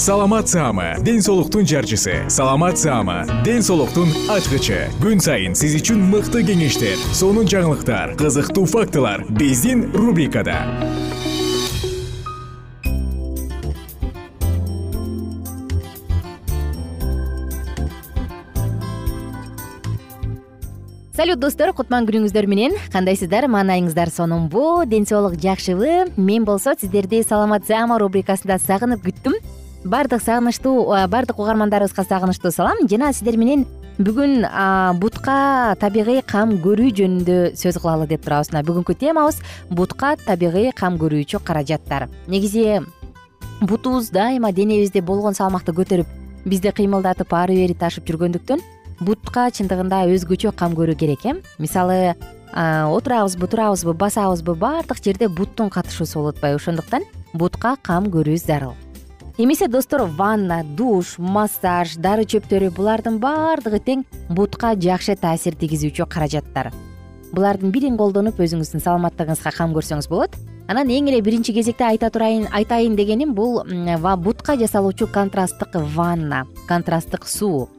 саламат 0.00 0.48
саама 0.48 0.94
ден 1.04 1.20
соолуктун 1.20 1.66
жарчысы. 1.66 2.24
Саламат 2.30 2.78
саама 2.78 3.26
ден 3.44 3.60
соолуктун 3.60 4.08
ачкычы. 4.32 4.88
Күн 4.96 5.20
сайын 5.20 5.52
сиз 5.52 5.74
үчүн 5.76 6.00
мыкты 6.08 6.40
кеңештер 6.40 6.96
сонун 7.12 7.44
жаңылыктар 7.44 8.14
кызыктуу 8.16 8.64
фактылар 8.64 9.26
биздин 9.28 9.92
рубрикада. 9.92 10.56
Салют 21.12 21.44
достор 21.44 21.74
кутман 21.76 22.08
күнүңүздөр 22.08 22.48
менен. 22.48 22.80
Кандайсыздар 22.88 23.52
маанайыңыздар 23.52 24.08
сонунбу 24.08 24.86
ден 24.88 25.04
соолук 25.04 25.36
жакшыбы. 25.36 26.08
Мен 26.16 26.48
болсо 26.48 26.72
сиздерди 26.80 27.20
саламат 27.20 27.68
саама 27.68 28.00
рубрикасында 28.00 28.56
сагынып 28.64 29.04
күттүм 29.04 29.36
баардык 29.84 30.22
сагынычтуу 30.22 30.86
баардык 31.08 31.38
угармандарыбызга 31.38 32.04
сагынычтуу 32.04 32.50
салам. 32.52 32.86
Жана 32.88 33.12
сиздер 33.12 33.36
менен 33.36 33.66
бүгүн 33.98 34.44
бутка 35.00 35.76
табигый 35.80 36.22
кам 36.26 36.56
көрүү 36.62 36.92
жөнүндө 37.00 37.38
сөз 37.58 37.80
кылалы 37.80 38.08
деп 38.08 38.24
турабыз. 38.24 38.52
Мына 38.52 38.64
бүгүнкү 38.64 38.96
темабыз 39.00 39.40
бутка 39.70 40.16
табигый 40.24 40.72
кам 40.76 40.98
көрүүчү 41.00 41.42
каражаттар. 41.44 42.08
Негизи 42.28 42.80
бутубуз 43.60 44.10
дайыма 44.10 44.52
денебизде 44.52 45.00
болгон 45.00 45.34
салмакты 45.34 45.72
көтөрүп 45.76 46.08
бизди 46.44 46.72
кыймылдатып 46.72 47.32
ары 47.36 47.56
бери 47.60 47.76
ташып 47.76 48.08
жүргөндүктөн 48.08 48.60
бутка 49.00 49.48
чындыгында 49.52 50.06
өзгөчө 50.14 50.52
кам 50.56 50.76
көрүү 50.76 50.96
керек 50.96 51.26
э. 51.26 51.34
Мисалы 51.58 52.14
отурабызбы 52.52 53.48
турабызбы 53.48 53.94
басабызбы 53.94 54.54
баардык 54.54 55.04
жерде 55.04 55.28
буттун 55.28 55.70
катышуусу 55.70 56.20
болуп 56.20 56.36
атпайбы. 56.36 56.56
Ошондуктан 56.56 57.04
бутка 57.34 57.76
кам 57.82 58.08
көрүү 58.08 58.36
зарыл 58.40 58.74
эмесе 59.44 59.68
достор 59.68 60.02
ванна 60.02 60.62
душ 60.76 61.14
массаж 61.18 61.94
дары 61.96 62.26
чөптөрү 62.28 62.68
булардын 62.76 63.16
баардыгы 63.22 63.78
тең 63.80 64.02
бутка 64.28 64.74
жакшы 64.76 65.14
таасир 65.16 65.54
тийгизүүчү 65.56 66.04
каражаттар. 66.12 66.68
Булардын 67.32 67.72
бирин 67.72 67.96
колдонуп 67.96 68.42
өзүңүздүн 68.42 68.84
саламаттыгыңызга 68.84 69.52
кам 69.56 69.72
көрсөңүз 69.72 70.10
болот. 70.12 70.36
Анан 70.68 70.92
эң 70.92 71.08
эле 71.08 71.22
биринчи 71.24 71.54
кезекте 71.56 71.86
айта 71.86 72.10
турайын 72.10 72.50
айтайын 72.52 72.98
дегеним 72.98 73.32
бул 73.34 73.62
бутка 74.20 74.58
жасалуучу 74.60 75.08
контрасттык 75.08 75.78
ванна 75.94 76.44
контрасттык 76.68 77.24
суу. 77.24 77.70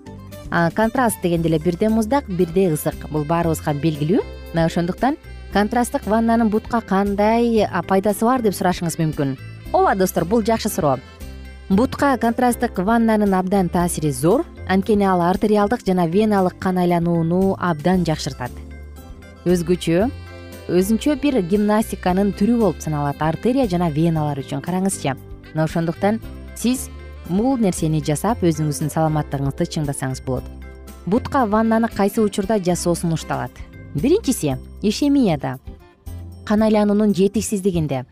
Контраст 0.50 1.22
дегенде 1.22 1.50
эле 1.50 1.60
бирде 1.60 1.90
муздак 1.90 2.26
бирде 2.28 2.72
ысык. 2.74 3.10
Бул 3.12 3.24
баарыбызга 3.24 3.74
белгилүү. 3.74 4.24
Мына 4.54 4.66
ошондуктан 4.66 5.18
контрасттык 5.54 6.08
ваннанын 6.08 6.50
бутка 6.50 6.82
кандай 6.82 7.68
пайдасы 7.88 8.26
бар 8.26 8.42
деп 8.42 8.58
сурашыңыз 8.58 8.98
мүмкүн. 8.98 9.38
Ооба 9.74 9.96
достор 9.96 10.26
бул 10.26 10.42
жакшы 10.42 10.70
суроо 10.70 10.98
бутка 11.72 12.18
контрасттык 12.20 12.80
ваннанын 12.84 13.34
абдан 13.34 13.70
таасири 13.70 14.12
зор 14.12 14.44
анткени 14.68 15.06
ал 15.08 15.22
артериалдык 15.22 15.86
жана 15.88 16.06
веналык 16.08 16.60
кан 16.60 16.78
айланууну 16.78 17.56
абдан 17.60 18.04
жакшыртат. 18.04 18.52
Өзгөчө 19.46 20.10
өзүнчө 20.68 21.16
бир 21.24 21.40
гимнастиканын 21.40 22.34
түрү 22.36 22.58
болуп 22.60 22.84
саналат 22.84 23.24
артерия 23.24 23.70
жана 23.72 23.88
веналар 23.90 24.44
үчүн 24.44 24.60
караңызчы. 24.60 25.16
Мына 25.54 25.64
ошондуктан 25.64 26.20
сиз 26.56 26.90
бул 27.30 27.56
нерсени 27.56 28.04
жасап 28.04 28.44
өзүңүздүн 28.44 28.92
саламаттыгыңызды 28.92 29.72
чыңдасаңыз 29.72 30.26
болот. 30.28 30.44
Бутка 31.06 31.46
ваннаны 31.46 31.88
кайсы 31.88 32.20
учурда 32.20 32.60
жасоо 32.60 32.96
сунушталат 32.96 33.52
биринчиси 33.96 34.58
ишемияда. 34.82 35.58
Кан 36.44 36.64
айлануунун 36.64 37.16
жетишсиздигинде 37.16 38.04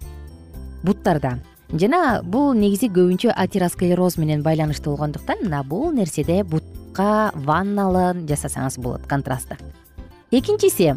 буттарда 0.81 1.39
жана 1.71 2.21
бул 2.23 2.53
негизи 2.57 2.89
көбүнчө 2.89 3.33
атеросклероз 3.35 4.17
менен 4.17 4.41
байланыштуу 4.41 4.95
болгондуктан 4.95 5.43
мына 5.43 5.61
бул 5.63 5.91
нерседе 5.93 6.43
бутка 6.43 7.31
ванналы 7.35 8.25
жасасаңыз 8.25 8.79
болот 8.81 9.05
контрастты. 9.07 9.57
Экинчиси 10.31 10.95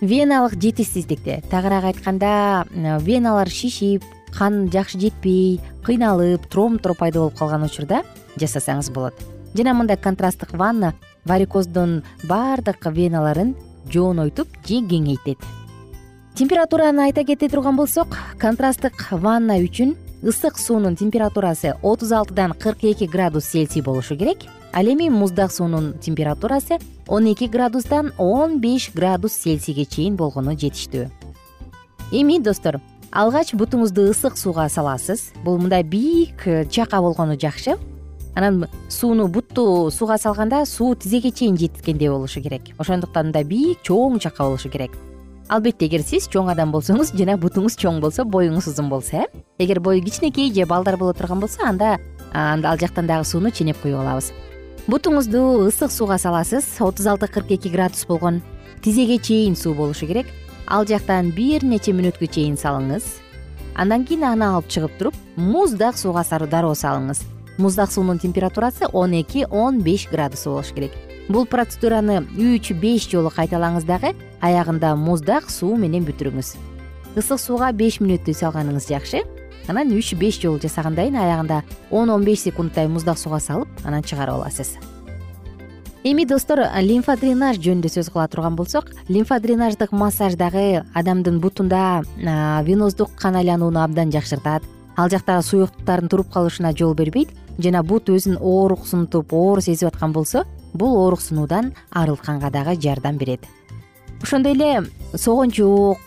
веналык 0.00 0.54
жетишсиздикте. 0.60 1.42
Тагыраак 1.50 1.84
айтканда 1.84 2.66
веналар 3.00 3.48
шишип 3.48 4.04
кан 4.36 4.70
жакшы 4.72 4.98
жетпей 5.00 5.60
кыйналып 5.84 6.48
тромбтор 6.48 6.96
пайда 6.96 7.20
болуп 7.20 7.38
калган 7.38 7.64
учурда 7.64 8.02
жасасаңыз 8.36 8.90
болот. 8.92 9.14
Жана 9.54 9.74
мындай 9.74 9.96
контрасттык 9.96 10.52
ванна 10.52 10.94
варикоздун 11.24 12.02
баардык 12.24 12.86
веналарын 12.86 13.54
жоонойтуп 13.92 14.48
же 14.66 14.80
кеңейтет. 14.80 15.38
Температураны 16.34 17.06
айта 17.06 17.24
кете 17.24 17.48
турган 17.48 17.76
болсок 17.76 18.18
контрасттык 18.38 19.06
ванна 19.12 19.56
үчүн 19.56 19.96
ысык 20.22 20.58
суунун 20.58 20.96
температурасы 20.96 21.74
отуз 21.82 22.12
алтыдан 22.12 22.52
кырк 22.52 22.84
эки 22.84 23.04
градус 23.04 23.44
цельсий 23.44 23.82
болушу 23.82 24.16
керек. 24.16 24.38
Ал 24.72 24.84
эми 24.84 25.08
муздак 25.08 25.52
суунун 25.52 25.98
температурасы 25.98 26.78
он 27.06 27.26
эки 27.26 27.44
градустан 27.44 28.12
он 28.18 28.60
беш 28.60 28.90
градус 28.94 29.32
цельсийге 29.32 29.84
чейин 29.84 30.16
болгону 30.16 30.52
жетиштүү. 30.52 31.10
Эми 32.12 32.38
достор 32.38 32.80
алгач 33.12 33.52
бутуңузду 33.52 34.10
ысык 34.10 34.36
сууга 34.36 34.68
саласыз. 34.68 35.32
Бул 35.44 35.58
мындай 35.58 35.82
бийик 35.82 36.46
э, 36.46 36.64
чака 36.66 37.00
болгону 37.00 37.38
жакшы. 37.38 37.76
Анан 38.34 38.68
сууну 38.88 39.28
бутту 39.28 39.90
сууга 39.90 40.18
салганда 40.18 40.64
суу 40.66 40.94
тизеге 40.94 41.30
чейин 41.30 41.56
жеткендей 41.56 42.08
болушу 42.08 42.40
керек. 42.40 42.62
Ошондуктан 42.78 43.26
мындай 43.26 43.44
бийик 43.44 43.82
чоң 43.82 44.18
чака 44.20 44.44
болушу 44.44 44.70
керек 44.70 44.92
албетте 45.48 45.86
эгер 45.86 46.02
сиз 46.02 46.26
чоң 46.32 46.50
адам 46.50 46.72
болсоңуз 46.74 47.12
жана 47.14 47.36
бутуңуз 47.38 47.76
чоң 47.78 48.00
болсо 48.02 48.24
боюңуз 48.26 48.66
узун 48.72 48.88
болсо 48.90 49.22
э 49.22 49.26
эгер 49.58 49.80
бою 49.80 50.02
кичинекей 50.02 50.52
же 50.52 50.66
балдар 50.66 50.96
боло 50.96 51.12
турган 51.14 51.40
болсо 51.40 51.62
анда 51.64 51.98
ал 52.32 52.78
жактан 52.78 53.06
дагы 53.06 53.24
сууну 53.24 53.50
ченеп 53.50 53.80
куюп 53.82 54.00
алабыз. 54.00 54.32
Бутуңузду 54.86 55.66
ысык 55.68 55.90
сууга 55.90 56.18
саласыз 56.18 56.64
отуз 56.80 57.06
алты 57.06 57.28
кырк 57.28 57.50
эки 57.50 57.68
градус 57.68 58.04
болгон 58.06 58.42
тизеге 58.82 59.18
чейин 59.18 59.56
суу 59.56 59.74
болушу 59.74 60.06
керек. 60.06 60.26
Ал 60.66 60.84
жактан 60.86 61.30
бир 61.30 61.62
нече 61.62 61.92
мүнөткө 61.92 62.26
чейин 62.26 62.56
салыңыз. 62.56 63.04
Андан 63.76 64.04
кийин 64.04 64.24
аны 64.24 64.44
алып 64.44 64.68
чыгып 64.68 64.98
туруп 64.98 65.14
муздак 65.36 65.96
сууга 65.96 66.24
дароо 66.24 66.74
салыңыз. 66.74 67.22
Муздак 67.58 67.92
суунун 67.92 68.18
температурасы 68.18 68.86
он 68.92 69.12
эки 69.12 69.46
он 69.50 69.80
беш 69.80 70.08
градус 70.10 70.44
болушу 70.44 70.74
керек. 70.74 70.92
Бул 71.28 71.46
процедураны 71.46 72.22
үч 72.38 72.72
беш 72.72 73.08
жолу 73.10 73.30
кайталаңыз 73.34 73.84
дагы 73.84 74.14
аягында 74.46 74.94
муздак 74.96 75.50
суу 75.50 75.76
менен 75.76 76.06
бүтүрүңүз. 76.06 76.54
Ысык 77.16 77.40
сууга 77.40 77.72
беш 77.72 78.00
мүнөттөй 78.00 78.34
салганыңыз 78.36 78.88
жакшы. 78.90 79.22
Анан 79.68 79.90
үч 79.90 80.14
беш 80.14 80.40
жолу 80.42 80.60
жасагандан 80.62 81.10
кийин 81.10 81.16
аягында 81.22 81.62
он 81.90 82.10
он 82.10 82.24
беш 82.24 82.44
секундтай 82.46 82.86
муздак 82.88 83.18
сууга 83.18 83.40
салып 83.40 83.68
анан 83.84 84.02
чыгарып 84.02 84.36
аласыз. 84.36 84.76
Эми 86.04 86.24
достор 86.24 86.60
лимфодренаж 86.82 87.58
жөнүндө 87.58 87.90
сөз 87.90 88.12
кыла 88.14 88.28
турган 88.28 88.54
болсок 88.54 88.92
лимфодренаждык 89.08 89.90
массаж 89.90 90.36
дагы 90.36 90.84
адамдын 90.94 91.40
бутунда 91.40 92.04
веноздук 92.62 93.10
кан 93.16 93.34
айланууну 93.36 93.82
абдан 93.82 94.12
жакшыртат. 94.12 94.62
Ал 94.96 95.10
жактагы 95.10 95.42
суюктуктардын 95.42 96.08
туруп 96.08 96.30
калышына 96.32 96.76
жол 96.78 96.94
бербейт 96.94 97.34
жана 97.58 97.82
бут 97.82 98.08
өзүн 98.08 98.38
ооруксунтуп 98.38 99.32
оор 99.32 99.60
сезип 99.62 99.88
аткан 99.88 100.12
болсо 100.12 100.44
бул 100.74 100.96
ооруксунуудан 101.02 101.72
арылтканга 101.90 102.50
дагы 102.50 102.76
жардам 102.80 103.16
берет 103.16 103.40
ошондой 104.22 104.52
эле 104.52 104.84
согончок 105.14 105.98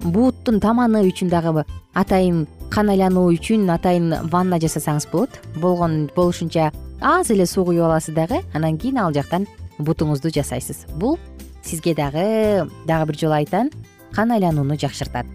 буттун 0.00 0.60
таманы 0.60 1.02
үчүн 1.08 1.30
дагы 1.30 1.64
атайын 1.94 2.46
кан 2.70 2.88
айлануу 2.88 3.30
үчүн 3.34 3.68
атайын 3.70 4.28
ванна 4.32 4.58
жасасаңыз 4.58 5.08
болот. 5.12 5.30
Болгон 5.60 6.10
болушунча 6.16 6.72
аз 7.00 7.30
эле 7.30 7.46
суу 7.46 7.64
куюп 7.64 7.84
аласыз 7.84 8.14
дагы 8.14 8.42
анан 8.54 8.78
кийин 8.78 8.98
ал 8.98 9.12
жактан 9.12 9.46
бутуңузду 9.78 10.32
жасайсыз. 10.32 10.86
Бул 10.96 11.18
сизге 11.62 11.94
дагы 11.94 12.68
дагы 12.86 13.06
бир 13.06 13.18
жолу 13.18 13.34
айтайын 13.34 13.70
кан 14.12 14.32
айланууну 14.32 14.76
жакшыртат. 14.76 15.26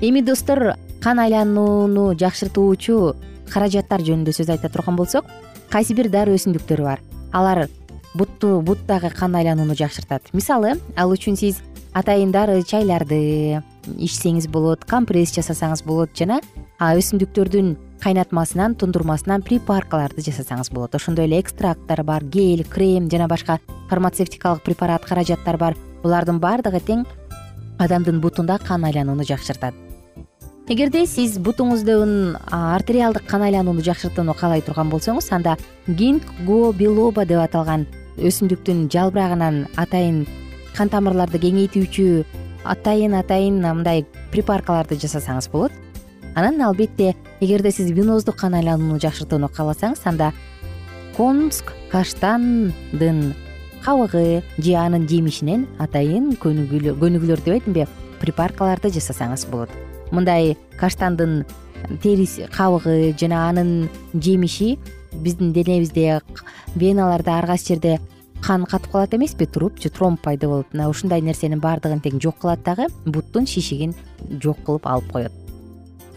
Эми 0.00 0.20
достор 0.20 0.76
кан 1.00 1.18
айланууну 1.18 2.14
жакшыртуучу 2.14 3.14
каражаттар 3.52 4.00
жөнүндө 4.00 4.32
сөз 4.32 4.50
айта 4.50 4.68
турган 4.68 4.96
болсок 4.96 5.24
кайсы 5.70 5.94
бир 5.94 6.08
дары 6.10 6.36
өсүмдүктөр 6.36 6.82
бар. 6.82 7.00
Алар 7.32 7.68
бутту 8.14 8.60
буттагы 8.60 9.10
кан 9.10 9.36
айланууну 9.36 9.74
жакшыртат. 9.74 10.32
Мисалы 10.32 10.76
ал 10.96 11.12
үчүн 11.12 11.36
сиз 11.36 11.62
атайын 11.92 12.32
дары 12.32 12.62
чайларды 12.62 13.62
ичсеңиз 13.98 14.48
болот 14.48 14.84
компресс 14.88 15.34
жасасаңыз 15.36 15.84
болот 15.84 16.12
жана 16.16 16.40
өсүмдүктөрдүн 16.80 17.76
кайнатмасынан 18.02 18.74
тундурмасынан 18.80 19.44
припаркаларды 19.46 20.24
жасасаңыз 20.26 20.72
болот. 20.72 20.94
Ошондой 20.94 21.28
эле 21.28 21.40
экстракттар 21.40 22.02
бар 22.02 22.24
гель 22.24 22.64
крем 22.64 23.08
жана 23.10 23.28
башка 23.28 23.60
фармацевтикалык 23.90 24.62
препарат 24.62 25.04
каражаттар 25.06 25.58
бар. 25.58 25.76
Булардын 26.02 26.40
баардыгы 26.42 26.80
тең 26.82 27.06
адамдын 27.78 28.20
бутунда 28.20 28.58
кан 28.58 28.84
айланууну 28.84 29.24
жакшыртат. 29.24 29.74
Эгерде 30.68 31.06
сиз 31.06 31.38
бутуңуздун 31.42 32.36
артериалдык 32.50 33.26
кан 33.26 33.42
айланууну 33.42 33.82
жакшыртууну 33.82 34.34
каалай 34.38 34.62
турган 34.62 34.90
болсоңуз 34.90 35.28
анда 35.34 35.56
гинго 35.86 36.72
билоба 36.72 37.26
деп 37.26 37.42
аталган 37.42 37.86
өсүмдүктүн 38.18 38.88
жалбырагынан 38.92 39.66
атайын 39.80 40.24
кан 40.76 40.90
тамырларды 40.92 41.40
кеңейтүүчү 41.42 42.06
атайын 42.64 43.16
атайын 43.18 43.60
мындай 43.62 44.04
припаркаларды 44.32 44.98
жасасаңыз 45.00 45.48
болот. 45.52 45.72
Анан 46.34 46.60
албетте 46.64 47.14
эгерде 47.40 47.70
сиз 47.70 47.90
веноздук 47.92 48.36
кан 48.40 48.54
айланууну 48.54 49.00
жакшыртууну 49.02 49.50
кааласаңыз 49.52 50.04
анда 50.08 50.32
конск 51.16 51.72
каштандын 51.92 53.34
кабыгы 53.84 54.42
же 54.58 54.74
анын 54.78 55.08
жемишинен 55.08 55.66
атайын 55.78 56.32
көнүгүүлөр 56.40 57.44
дебедимби 57.44 57.86
припаркаларды 58.20 58.92
жасасаңыз 58.94 59.44
болот. 59.50 59.70
Мындай 60.12 60.56
каштандын 60.80 61.42
териси 62.02 62.46
кабыгы 62.52 63.12
жана 63.18 63.48
анын 63.50 63.90
жемиши 64.14 64.78
биздин 65.12 65.52
денебизде 65.52 66.20
веналарда 66.74 67.38
ар 67.38 67.46
кайсы 67.46 67.74
жерде 67.74 68.00
кан 68.42 68.64
катып 68.66 68.92
калат 68.92 69.14
эмеспи? 69.14 69.46
Туруп 69.46 69.78
же 69.80 69.88
тромб 69.88 70.20
пайда 70.20 70.48
болуп. 70.48 70.72
Мына 70.72 70.88
ушундай 70.90 71.20
нерсенин 71.20 71.60
баардыгын 71.60 72.02
тең 72.02 72.20
жок 72.20 72.38
кылат 72.42 72.62
дагы 72.64 72.88
буттун 73.04 73.46
шишигин 73.46 73.94
жок 74.42 74.58
кылып 74.66 74.86
алып 74.86 75.12
коет. 75.12 75.32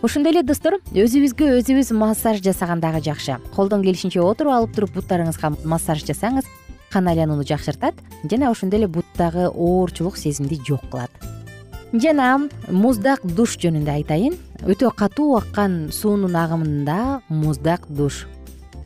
Ошондой 0.01 0.33
эле 0.33 0.43
достор 0.43 0.79
өзүбүзгө 0.93 1.51
өзүбүз 1.59 1.93
массаж 1.93 2.41
жасаган 2.41 2.81
дагы 2.81 3.01
жакшы. 3.05 3.37
Колдон 3.55 3.81
келишинче 3.81 4.21
отуруп 4.21 4.53
алып 4.53 4.75
туруп 4.75 4.97
буттарыңызга 4.97 5.53
массаж 5.65 6.03
жасаңыз 6.05 6.49
кан 6.91 7.07
айланууну 7.07 7.45
жакшыртат 7.45 7.95
жана 8.23 8.51
ошондой 8.51 8.79
эле 8.79 8.87
буттагы 8.87 9.47
оорчулук 9.47 10.17
сезимди 10.17 10.59
жок 10.67 10.81
кылат. 10.91 11.11
Жана 11.93 12.49
муздак 12.67 13.21
душ 13.23 13.57
жөнүндө 13.61 13.91
айтайын. 13.99 14.37
Өтө 14.65 14.89
катуу 14.97 15.35
аккан 15.37 15.91
суунун 15.93 16.35
агымында 16.35 17.21
муздак 17.29 17.85
душ 17.89 18.25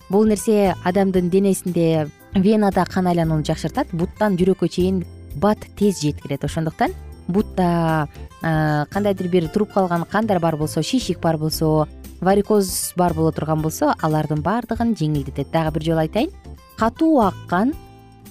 бул 0.10 0.26
нерсе 0.26 0.76
адамдын 0.84 1.30
денесинде 1.30 2.10
венада 2.36 2.86
кан 2.86 3.08
айланууну 3.08 3.46
жакшыртат. 3.46 3.92
Буттан 3.94 4.38
жүрөккө 4.38 4.68
чейин 4.70 5.04
бат 5.36 5.60
тез 5.78 6.02
жеткирет. 6.02 6.44
Ошондуктан 6.44 6.94
бутта 7.28 8.08
кандайдыр 8.42 9.28
бир 9.28 9.48
туруп 9.48 9.74
калган 9.74 10.06
кандар 10.10 10.40
бар 10.40 10.58
болсо 10.58 10.82
шишик 10.82 11.20
бар 11.22 11.38
болсо 11.38 11.88
варикоз 12.22 12.94
бар 12.98 13.14
боло 13.14 13.32
турган 13.32 13.62
болсо 13.62 13.94
алардын 14.02 14.42
баардыгын 14.42 14.96
жеңилдетет. 14.96 15.52
Дагы 15.52 15.78
бир 15.78 15.84
жолу 15.84 16.00
айтайын. 16.00 16.32
Катуу 16.78 17.22
аккан 17.22 17.74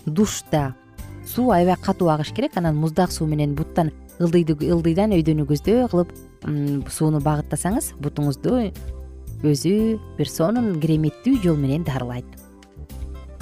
душта 0.06 0.74
суу 1.26 1.50
аябай 1.50 1.76
катуу 1.76 2.08
агыш 2.08 2.32
керек. 2.32 2.56
Анан 2.56 2.76
муздак 2.76 3.12
суу 3.12 3.26
менен 3.26 3.54
буттан 3.54 3.92
ылдыйдан 4.18 5.12
өйдөнү 5.14 5.46
көздөй 5.46 5.86
кылып 5.92 6.10
сууну 6.90 7.20
багыттасаңыз 7.22 7.92
бутуңузду 8.02 8.72
өзү 9.42 9.98
бир 10.18 10.28
кереметтүү 10.28 11.42
жол 11.42 11.56
менен 11.56 11.84
дарылайт. 11.84 12.26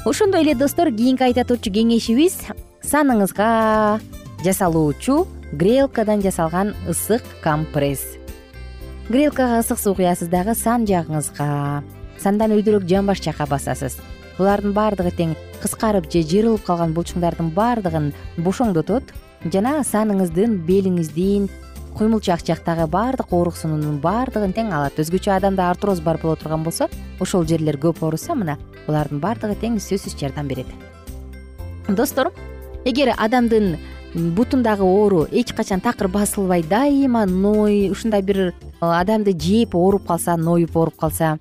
Ошондой 0.05 0.43
эле 0.43 0.55
достор 0.55 0.91
кийинки 0.91 1.23
айта 1.23 1.45
турчу 1.45 1.73
кеңешибиз. 1.73 2.47
Саныңызга 2.83 3.99
жасалуучу 4.45 5.27
грелкадан 5.53 6.23
жасалган 6.23 6.75
ысык 6.89 7.23
компресс. 7.43 8.17
Грелкага 9.09 9.61
ысык 9.61 9.79
суу 9.79 9.95
куясыз 9.95 10.29
дагы 10.29 10.55
сан 10.55 10.87
жагыңызга 10.87 11.83
сандан 12.23 12.55
өйдөрөөк 12.55 12.87
жамбаш 12.87 13.23
жака 13.23 13.47
басасыз. 13.47 13.99
Булардын 14.39 14.75
баардыгы 14.77 15.11
тең 15.17 15.35
кыскарып 15.63 16.11
же 16.13 16.23
жырылып 16.23 16.67
калган 16.67 16.93
булчуңдардын 16.95 17.51
баардыгын 17.57 18.13
бошоңдотот 18.45 19.15
жана 19.53 19.81
саныңыздын 19.87 20.59
белиңиздин 20.69 21.49
куймулчак 21.97 22.45
жактагы 22.45 22.87
баардык 22.93 23.33
ооруксунуунун 23.33 23.99
баардыгын 24.05 24.53
тең 24.53 24.73
алат. 24.77 24.99
Өзгөчө 25.01 25.33
адамда 25.39 25.71
артроз 25.71 26.03
бар 26.05 26.21
боло 26.23 26.37
турган 26.37 26.63
болсо 26.63 26.91
ошол 27.21 27.47
жерлер 27.49 27.79
көп 27.81 28.03
ооруса 28.05 28.37
мына 28.37 28.59
булардын 28.87 29.21
баардыгы 29.21 29.57
тең 29.63 29.81
сөзсүз 29.81 30.19
жардам 30.21 30.49
берет. 30.49 30.69
Достор 31.89 32.33
эгер 32.85 33.15
адамдын 33.17 33.79
бутундагы 34.15 34.83
оору 34.83 35.27
эч 35.31 35.53
качан 35.53 35.81
такыр 35.81 36.09
басылбай 36.09 36.63
дайыма 36.63 37.27
ной 37.27 37.91
ушундай 37.91 38.23
бир 38.23 38.39
э, 38.41 38.53
адамды 38.81 39.33
жеп 39.33 39.75
ооруп 39.75 40.07
калса 40.07 40.37
ноюп 40.37 40.77
ооруп 40.77 40.97
калса 40.97 41.39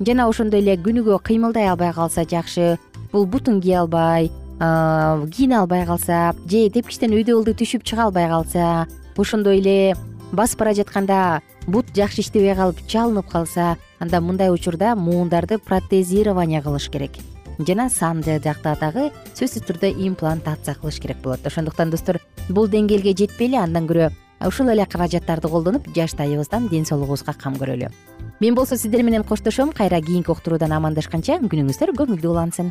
жана 0.00 0.28
ошондой 0.28 0.60
эле 0.60 0.76
күнүгө 0.76 1.18
кыймылдай 1.24 1.68
албай 1.68 1.92
калса 1.92 2.24
жакшы 2.24 2.78
бул 3.12 3.26
бутун 3.26 3.60
кие 3.60 3.78
албай 3.80 4.30
э, 4.60 5.26
кийине 5.32 5.58
албай 5.58 5.86
калса 5.86 6.34
же 6.44 6.68
тепкичтен 6.68 7.16
өйдө 7.16 7.38
ылдый 7.38 7.54
түшүп 7.54 7.84
чыга 7.84 8.08
албай 8.08 8.28
калса 8.28 8.86
ошондой 9.18 9.58
эле 9.58 9.96
басып 10.32 10.60
бара 10.60 10.74
жатканда 10.74 11.40
бут 11.66 11.90
жакшы 11.96 12.22
иштебей 12.22 12.54
калып 12.54 12.80
чалынып 12.86 13.28
калса 13.28 13.76
анда 13.98 14.20
мындай 14.20 14.50
учурда 14.50 14.94
муундарды 14.94 15.58
протезирование 15.58 16.62
кылыш 16.62 16.88
керек. 16.88 17.18
Жана 17.58 17.88
сан 17.90 18.22
жакта 18.22 18.76
дагы 18.80 19.10
сөзсүз 19.34 19.66
түрдө 19.66 19.90
имплантация 20.06 20.74
кылыш 20.74 21.00
керек 21.00 21.18
болот. 21.22 21.44
Ошондуктан 21.46 21.90
достор 21.90 22.20
бул 22.48 22.68
деңгээлге 22.68 23.16
жетпейли 23.18 23.58
андан 23.58 23.88
көрө 23.88 24.12
ушул 24.46 24.70
эле 24.70 24.86
каражаттарды 24.86 25.48
колдонуп 25.48 25.88
жаштайыбыздан 25.96 26.68
ден 26.68 26.86
соолугубузга 26.86 27.34
кам 27.34 27.56
көрөлү. 27.58 27.90
Мен 28.40 28.54
болсо 28.54 28.76
сиздер 28.76 29.02
менен 29.02 29.24
коштошом. 29.24 29.72
Кайра 29.72 30.00
кийинки 30.00 30.30
уктуруудан 30.30 30.72
амандашканча 30.72 31.40
күнүңүздөр 31.42 31.96
көңүлдүү 31.98 32.30
улансын 32.30 32.70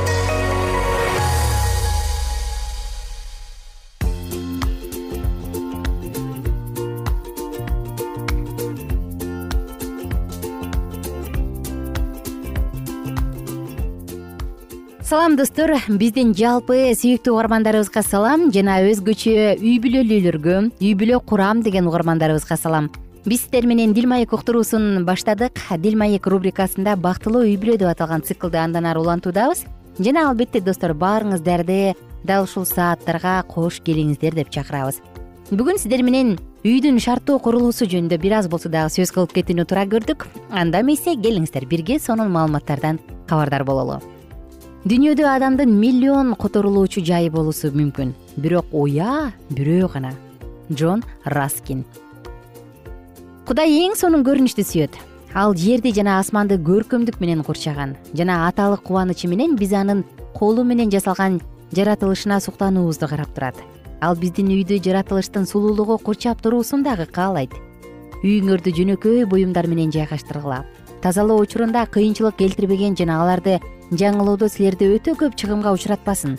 салам 15.11 15.33
достор. 15.35 15.73
Биздин 15.99 16.29
жалпы 16.31 16.93
сүйүктүү 16.95 17.33
угармандарыбызга 17.33 17.99
салам 17.99 18.45
жана 18.55 18.77
өзгөчө 18.87 19.57
үй 19.59 19.73
бүлөлүүлөргө 19.83 20.53
үй 20.79 20.91
бүлө 20.95 21.17
курам 21.27 21.59
деген 21.65 21.89
угармандарыбызга 21.89 22.55
салам. 22.55 22.87
Биз 23.25 23.41
сиздер 23.41 23.67
менен 23.67 23.91
дил 23.91 24.07
маек 24.07 24.31
уктуруусун 24.31 25.03
баштадык. 25.03 25.59
Дил 25.83 25.97
маек 25.99 26.29
рубрикасында 26.31 26.95
бактылуу 26.95 27.41
үй 27.43 27.57
бүлө 27.59 27.75
деп 27.81 27.91
аталган 27.91 28.23
циклды 28.23 28.61
андан 28.61 28.87
ары 28.87 29.01
улантуудабыз. 29.03 29.65
Жана 29.99 30.29
албетте 30.29 30.61
достор 30.63 30.93
баарыңыздарды 30.95 31.97
дал 32.23 32.47
ушул 32.47 32.63
сааттарга 32.63 33.41
кош 33.51 33.81
келиңиздер 33.83 34.39
деп 34.39 34.47
чакырабыз. 34.55 35.01
Бүгүн 35.51 35.81
сиздер 35.81 36.05
менен 36.07 36.37
үйдүн 36.63 37.03
шарттуу 37.03 37.41
курулуусу 37.43 37.83
жөнүндө 37.83 38.21
бир 38.23 38.37
аз 38.39 38.47
болсо 38.47 38.71
дагы 38.71 38.95
сөз 38.95 39.11
кылып 39.11 39.35
кетүүнү 39.41 39.67
туура 39.67 39.83
көрдүк. 39.91 40.29
Анда 40.55 40.85
эмесе 40.87 41.17
келиңиздер. 41.19 41.67
Бирге 41.67 41.99
сонун 41.99 42.31
маалыматтардан 42.31 43.03
кабардар 43.27 43.67
бололу 43.67 43.99
дүйнөдө 44.81 45.27
адамдын 45.29 45.69
миллион 45.77 46.31
которулуучу 46.41 47.03
жайы 47.05 47.29
болуусу 47.29 47.69
мүмкүн. 47.69 48.15
Бирок 48.41 48.71
уя 48.73 49.29
бирөө 49.53 49.89
гана. 49.93 50.13
Джон 50.73 51.03
раскин. 51.23 51.83
Кудай 53.45 53.75
эң 53.83 53.93
сонун 53.93 54.23
көрүнүштү 54.25 54.65
сүйөт. 54.65 54.95
Ал 55.37 55.53
жерди 55.53 55.91
жана 55.93 56.15
асманды 56.17 56.57
көркөмдүк 56.57 57.19
менен 57.21 57.43
курчаган 57.45 57.93
жана 58.17 58.47
аталык 58.47 58.81
кубанычы 58.87 59.29
менен 59.29 59.53
биз 59.55 59.75
анын 59.77 60.01
колу 60.33 60.63
менен 60.63 60.89
жасалган 60.89 61.37
жаратылышына 61.77 62.39
суктануубузду 62.41 63.07
карап 63.07 63.35
турат. 63.35 63.55
Ал 64.01 64.17
биздин 64.17 64.49
үйдү 64.49 64.79
жаратылыштын 64.81 65.45
сулуулугу 65.45 65.99
курчап 65.99 66.41
туруусун 66.41 66.81
дагы 66.81 67.05
каалайт. 67.05 67.53
Үйүңөрдү 68.23 68.73
жөнөкөй 68.79 69.29
буюмдар 69.29 69.67
менен 69.67 69.93
жайгаштыргыла. 69.93 70.65
Тазалоо 71.01 71.37
учурунда 71.41 71.85
кыйынчылык 71.85 72.35
келтирбеген 72.41 72.97
жана 72.97 73.21
аларды 73.21 73.59
жаңылоодо 73.91 74.47
силерди 74.47 74.87
өтө 74.95 75.15
көп 75.19 75.35
чыгымга 75.35 75.73
учуратпасын. 75.75 76.37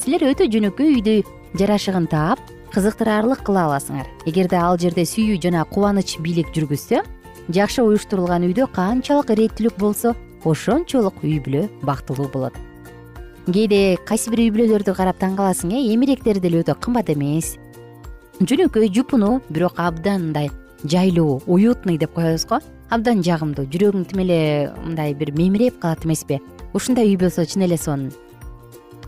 Силер 0.00 0.24
өтө 0.30 0.46
жөнөкөй 0.52 0.94
үйдү 0.96 1.16
жарашыгын 1.60 2.06
таап 2.08 2.40
кызыктырарлык 2.72 3.42
кыла 3.44 3.66
аласыңар. 3.68 4.08
Эгерде 4.28 4.56
ал 4.56 4.78
жерде 4.80 5.04
сүйүү 5.04 5.40
жана 5.42 5.64
кубаныч 5.68 6.16
бийлик 6.24 6.52
жүргүзсө 6.56 7.02
жакшы 7.52 7.84
уюштурулган 7.84 8.48
үйдө 8.48 8.68
канчалык 8.72 9.34
иреттүүлүк 9.36 9.76
болсо 9.80 10.14
ошончолук 10.44 11.20
үй 11.22 11.38
бүлө 11.44 11.66
бактылуу 11.84 12.30
болот. 12.32 12.56
Кээде 13.46 13.98
кайсы 14.08 14.32
бир 14.32 14.46
үй 14.46 14.50
бүлөлөрдү 14.56 14.96
карап 14.96 15.20
таң 15.20 15.36
каласың 15.36 15.76
э? 15.76 15.84
Эмеректери 15.92 16.40
деле 16.40 16.64
өтө 16.64 16.78
кымбат 16.80 17.12
эмес. 17.12 17.56
Жөнөкөй 18.40 18.90
жупунуу 18.92 19.40
бирок 19.48 19.78
абдан 19.78 20.30
мындай 20.30 20.50
жайлуу 20.84 21.42
уютный 21.46 21.98
деп 21.98 22.14
коебуз 22.16 22.46
го. 22.48 22.60
Абдан 22.90 23.22
жагымдуу. 23.22 23.66
Жүрөгүң 23.70 24.04
тим 24.10 24.20
эле 24.22 24.72
мындай 24.82 25.14
бир 25.14 25.32
мемиреп 25.34 25.80
калат 25.82 26.04
эмеспи 26.04 26.40
ушундай 26.76 27.08
үй 27.08 27.16
болсо 27.16 27.46
чын 27.48 27.64
эле 27.64 27.78
сонун. 27.80 28.12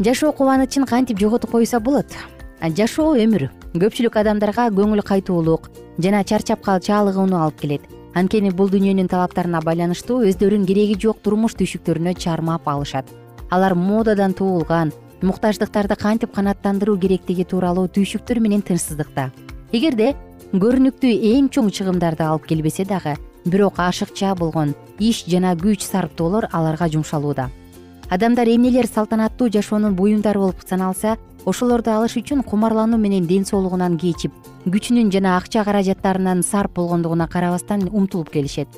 Жашоо 0.00 0.32
кубанычын 0.32 0.86
кантип 0.86 1.18
жоготуп 1.20 1.50
коюса 1.50 1.80
болот. 1.80 2.16
Жашоо 2.62 3.14
өмүр. 3.20 3.48
Көпчүлүк 3.74 4.16
адамдарга 4.16 4.70
көңүл 4.72 5.02
кайтуулук 5.04 5.68
жана 5.98 6.24
чарчап 6.24 6.64
чалыгууну 6.64 7.36
алып 7.36 7.60
келет. 7.60 7.82
Анткени 8.14 8.50
бул 8.50 8.70
дүйнөнүн 8.72 9.10
талаптарына 9.12 9.60
байланыштуу 9.62 10.24
өздөрүнүн 10.30 10.66
кереги 10.66 10.96
жок 10.98 11.20
турмуш 11.22 11.54
түйшүктөрүнө 11.60 12.14
чармап 12.18 12.66
алышат. 12.66 13.06
Алар 13.50 13.74
модадан 13.74 14.32
туулган 14.34 14.92
муктаждыктарды 15.20 15.96
кантип 15.96 16.32
канааттандыруу 16.32 16.98
керектиги 16.98 17.44
тууралуу 17.44 17.86
түйшүктөр 17.86 18.40
менен 18.40 18.62
тынчсыздыкта. 18.62 19.30
Эгерде 19.72 20.14
көрүнүктүү 20.54 21.14
эң 21.34 21.50
чоң 21.52 21.70
чыгымдарды 21.74 22.24
алып 22.24 22.48
келбесе 22.48 22.88
дагы 22.88 23.18
бирок 23.50 23.78
ашыкча 23.78 24.34
болгон 24.34 24.74
иш 24.98 25.24
жана 25.26 25.54
күч 25.56 25.82
сарптоолор 25.82 26.48
аларга 26.52 26.88
жумшалууда. 26.88 27.50
Адамдар 28.10 28.48
эмнелер 28.48 28.86
салтанаттуу 28.86 29.50
жашоонун 29.50 29.94
буюмдары 29.94 30.38
болуп 30.38 30.62
саналса 30.68 31.16
ошолорду 31.44 31.90
алыш 31.90 32.16
үчүн 32.16 32.42
кумарлануу 32.42 32.98
менен 32.98 33.26
ден 33.26 33.44
соолугунан 33.44 33.98
кечип 33.98 34.32
күчүнүн 34.64 35.12
жана 35.12 35.36
акча 35.36 35.64
каражаттарынын 35.64 36.42
сарп 36.42 36.74
болгондугуна 36.76 37.28
карабастан 37.28 37.88
умтулуп 37.92 38.30
келишет. 38.30 38.68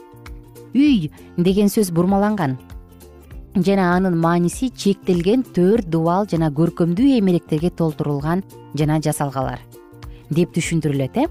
Үй 0.75 1.11
деген 1.37 1.69
сөз 1.69 1.91
бурмаланган. 1.91 2.59
Жана 3.55 3.97
анын 3.97 4.19
мааниси 4.19 4.71
чектелген 4.71 5.43
төрт 5.43 5.89
дубал 5.91 6.29
жана 6.31 6.50
көркөмдүү 6.55 7.19
эмеректерге 7.19 7.71
толтурулган 7.71 8.45
жана 8.75 9.00
жасалгалар. 9.03 9.59
Деп 10.31 10.55
түшүндүрүлөт 10.55 11.17
э? 11.19 11.27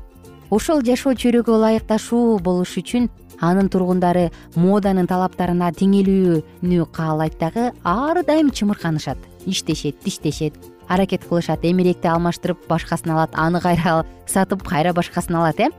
Ошол 0.51 0.81
жашоо 0.83 1.13
чөйрөгө 1.15 1.55
ылайыкташуу 1.55 2.39
болуш 2.43 2.75
үчүн 2.81 3.07
анын 3.41 3.69
тургундары 3.69 4.29
моданын 4.55 5.07
талаптарына 5.07 5.71
теңелүүнү 5.79 6.89
каалайт 6.95 7.39
дагы 7.39 7.71
ар 7.83 8.23
дайым 8.27 8.51
чымырканышат 8.51 9.17
иштешет 9.45 9.99
тиштешет 10.03 10.53
аракет 10.89 11.23
кылышат 11.29 11.63
эмеректи 11.63 12.09
алмаштырып 12.09 12.67
башкасын 12.67 13.13
алат 13.13 13.35
аны 13.35 13.61
кайра 13.61 14.03
сатып 14.27 14.63
кайра 14.67 14.93
башкасын 14.93 15.35
алат 15.35 15.59
э? 15.59 15.69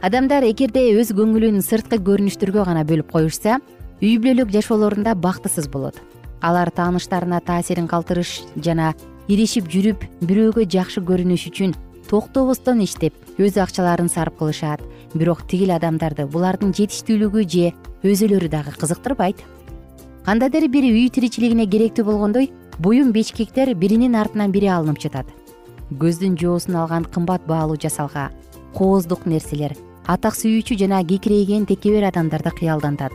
Адамдар 0.00 0.44
эгерде 0.48 0.86
өз 1.00 1.10
көңүлүн 1.16 1.60
сырткы 1.64 1.98
көрүнүштөргө 2.00 2.64
гана 2.64 2.84
бөлүп 2.88 3.10
коюшса 3.12 3.58
үй 4.00 4.16
бүлөлүк 4.16 4.52
жашоолорунда 4.54 5.14
бактысыз 5.14 5.68
болот. 5.68 5.98
Алар 6.40 6.70
тааныштарына 6.72 7.40
таасирин 7.44 7.88
калтырыш 7.88 8.40
жана 8.56 8.94
иришип 9.28 9.68
жүрүп 9.68 10.06
бирөөгө 10.24 10.64
жакшы 10.72 11.02
көрүнүш 11.04 11.46
үчүн 11.50 11.74
токтобостон 12.10 12.82
иштеп 12.82 13.14
өз 13.38 13.54
акчаларын 13.62 14.08
сарп 14.10 14.40
кылышат. 14.40 14.82
Бирок 15.14 15.44
тигил 15.46 15.70
адамдарды 15.76 16.26
булардын 16.26 16.72
жетиштүүлүгү 16.74 17.44
же 17.46 17.70
өзүлөрү 18.02 18.48
дагы 18.50 18.74
кызыктырбайт. 18.74 19.38
Кандайдыр 20.26 20.66
бир 20.68 20.88
үй 20.90 21.06
тиричилигине 21.08 21.68
керектүү 21.70 22.04
болгондой 22.04 22.50
буюм 22.78 23.12
бечкектер 23.14 23.74
биринин 23.74 24.16
артынан 24.18 24.50
бири 24.50 24.66
алынып 24.66 24.98
жатат. 24.98 25.30
Көздүн 25.90 26.34
жоосун 26.38 26.76
алган 26.82 27.06
кымбат 27.06 27.46
баалуу 27.46 27.78
жасалга 27.78 28.30
кооздук 28.74 29.26
нерселер 29.26 29.76
атак 30.06 30.34
сүйүүчү 30.34 30.78
жана 30.82 31.04
кекирейген 31.06 31.66
текебер 31.66 32.08
адамдарды 32.10 32.50
кыялдантат. 32.58 33.14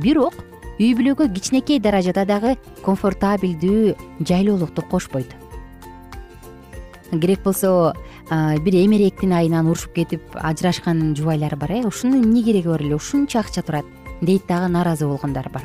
Бирок 0.00 0.34
үй 0.78 0.94
бүлөгө 0.96 1.28
кичинекей 1.36 1.80
даражада 1.80 2.24
дагы 2.24 2.56
комфортабелдүү 2.86 3.94
жайлуулукту 4.24 4.84
кошпойт 4.88 5.39
керек 7.12 7.42
болсо 7.42 7.94
бир 8.30 8.74
эмеректин 8.74 9.32
айынан 9.32 9.66
урушуп 9.66 9.94
кетип 9.94 10.22
ажырашкан 10.34 11.14
жубайлар 11.16 11.56
бар 11.56 11.72
э. 11.72 11.86
Ушунун 11.86 12.24
эмне 12.24 12.42
кереги 12.42 12.68
бар 12.68 12.82
эле? 12.82 12.94
Ушунча 12.94 13.40
акча 13.40 13.62
турат 13.62 13.84
дейт 14.20 14.46
дагы 14.46 14.68
нааразы 14.68 15.06
болгондар 15.06 15.48
бар. 15.52 15.64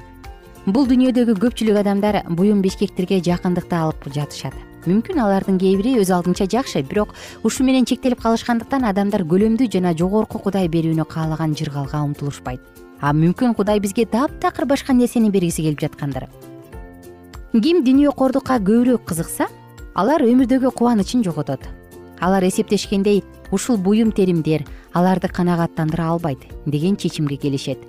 Бул 0.66 0.88
дүйнөдөгү 0.90 1.36
көпчүлүк 1.38 1.78
адамдар 1.78 2.24
буюм 2.30 2.64
бешкектерге 2.66 3.20
жакындыкты 3.22 3.76
алып 3.78 4.08
жатышат. 4.10 4.56
Мүмкүн 4.86 5.20
алардын 5.22 5.60
кээ 5.62 5.78
бири 5.78 5.92
өз 6.02 6.10
алдынча 6.14 6.48
жакшы 6.50 6.82
бирок 6.82 7.14
ушу 7.44 7.64
менен 7.66 7.86
чектелип 7.86 8.22
калышкандыктан 8.22 8.86
адамдар 8.90 9.22
көлөмдүү 9.26 9.70
жана 9.74 9.94
жогорку 9.98 10.42
кудай 10.42 10.66
берүүнү 10.70 11.06
каалаган 11.06 11.54
жыргалга 11.58 12.02
умтулушпайт. 12.06 12.62
А 13.02 13.14
мүмкүн 13.14 13.54
кудай 13.54 13.80
бизге 13.80 14.06
таптакыр 14.06 14.66
башка 14.66 14.94
нерсени 14.94 15.30
бергиси 15.30 15.62
келип 15.66 15.82
жаткандыр. 15.82 16.26
Ким 17.54 17.84
дүйнөкордукка 17.86 18.58
көбүрөөк 18.58 19.06
кызыкса 19.10 19.50
алар 19.96 20.26
өмүрдөгү 20.28 20.74
кубанычын 20.76 21.22
жоготот. 21.24 21.62
Алар 22.20 22.44
эсептешкендей 22.44 23.22
ушул 23.56 23.78
буюм 23.80 24.12
теримдер 24.12 24.66
аларды 24.92 25.30
канагаттандыра 25.32 26.10
албайт 26.12 26.44
деген 26.66 26.98
чечимге 26.98 27.38
келишет. 27.38 27.80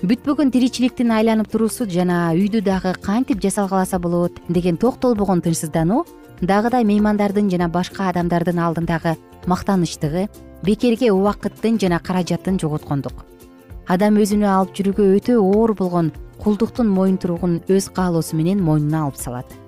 Бүтпөгөн 0.00 0.52
тиричиликтин 0.54 1.12
айланып 1.12 1.50
туруусу 1.52 1.84
жана 1.90 2.30
үйдү 2.32 2.62
дагы 2.64 2.94
кантип 3.02 3.42
жасалгаласа 3.44 3.98
болот 3.98 4.40
деген 4.48 4.80
токтолбогон 4.80 5.42
тынчсыздануу 5.44 6.06
дагыдай 6.40 6.88
меймандардын 6.88 7.50
жана 7.52 7.68
башка 7.68 8.08
адамдардын 8.08 8.64
алдындагы 8.64 9.16
мактанычтыгы 9.44 10.28
бекерге 10.64 11.12
убакыттын 11.12 11.76
жана 11.78 12.00
каражаттын 12.00 12.56
жоготкондук. 12.56 13.26
Адам 13.86 14.16
өзүнө 14.16 14.48
алып 14.48 14.76
жүрүүгө 14.80 15.12
өтө 15.20 15.40
оор 15.44 15.76
болгон 15.76 16.12
кулдуктун 16.40 16.88
моюнтуругун 16.88 17.64
өз 17.68 17.92
каалоосу 17.92 18.36
менен 18.36 18.62
мойнуна 18.64 19.04
алып 19.08 19.16
салат 19.20 19.67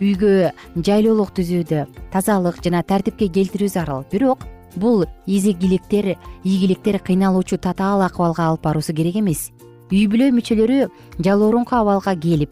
үйгө 0.00 0.52
жайлуулук 0.80 1.34
түзүүдө 1.36 1.84
тазалык 2.12 2.60
жана 2.64 2.82
тартипке 2.82 3.28
келтирүү 3.28 3.68
зарыл 3.68 4.04
бирок 4.12 4.46
бул 4.76 5.04
изигиликтер 5.26 6.16
ийгиликтер 6.44 7.00
кыйналуучу 7.04 7.58
татаал 7.58 8.02
акыбалга 8.02 8.48
алып 8.48 8.62
баруусу 8.62 8.94
керек 8.94 9.16
эмес. 9.16 9.50
Үй 9.90 10.06
бүлө 10.06 10.30
мүчөлөрү 10.36 10.88
жалоорунку 11.18 11.76
абалга 11.76 12.14
келип 12.14 12.50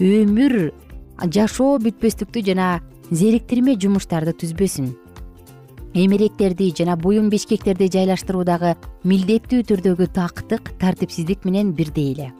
өмүр 0.00 0.72
жашоо 1.28 1.78
бүтпөстүктү 1.82 2.44
жана 2.46 2.80
зериктирме 3.10 3.76
жумуштарды 3.76 4.32
түзбөсүн. 4.32 4.92
Эмеректерди 5.94 6.70
жана 6.72 6.96
буюм 6.96 7.28
бешкектерди 7.28 7.90
жайлаштыруу 7.92 8.46
дагы 8.48 8.76
милдеттүү 9.04 9.66
түрдөгү 9.68 10.08
тактык 10.16 10.72
тартипсиздик 10.80 11.44
менен 11.44 11.74
бирдей 11.76 12.14
эле 12.14 12.30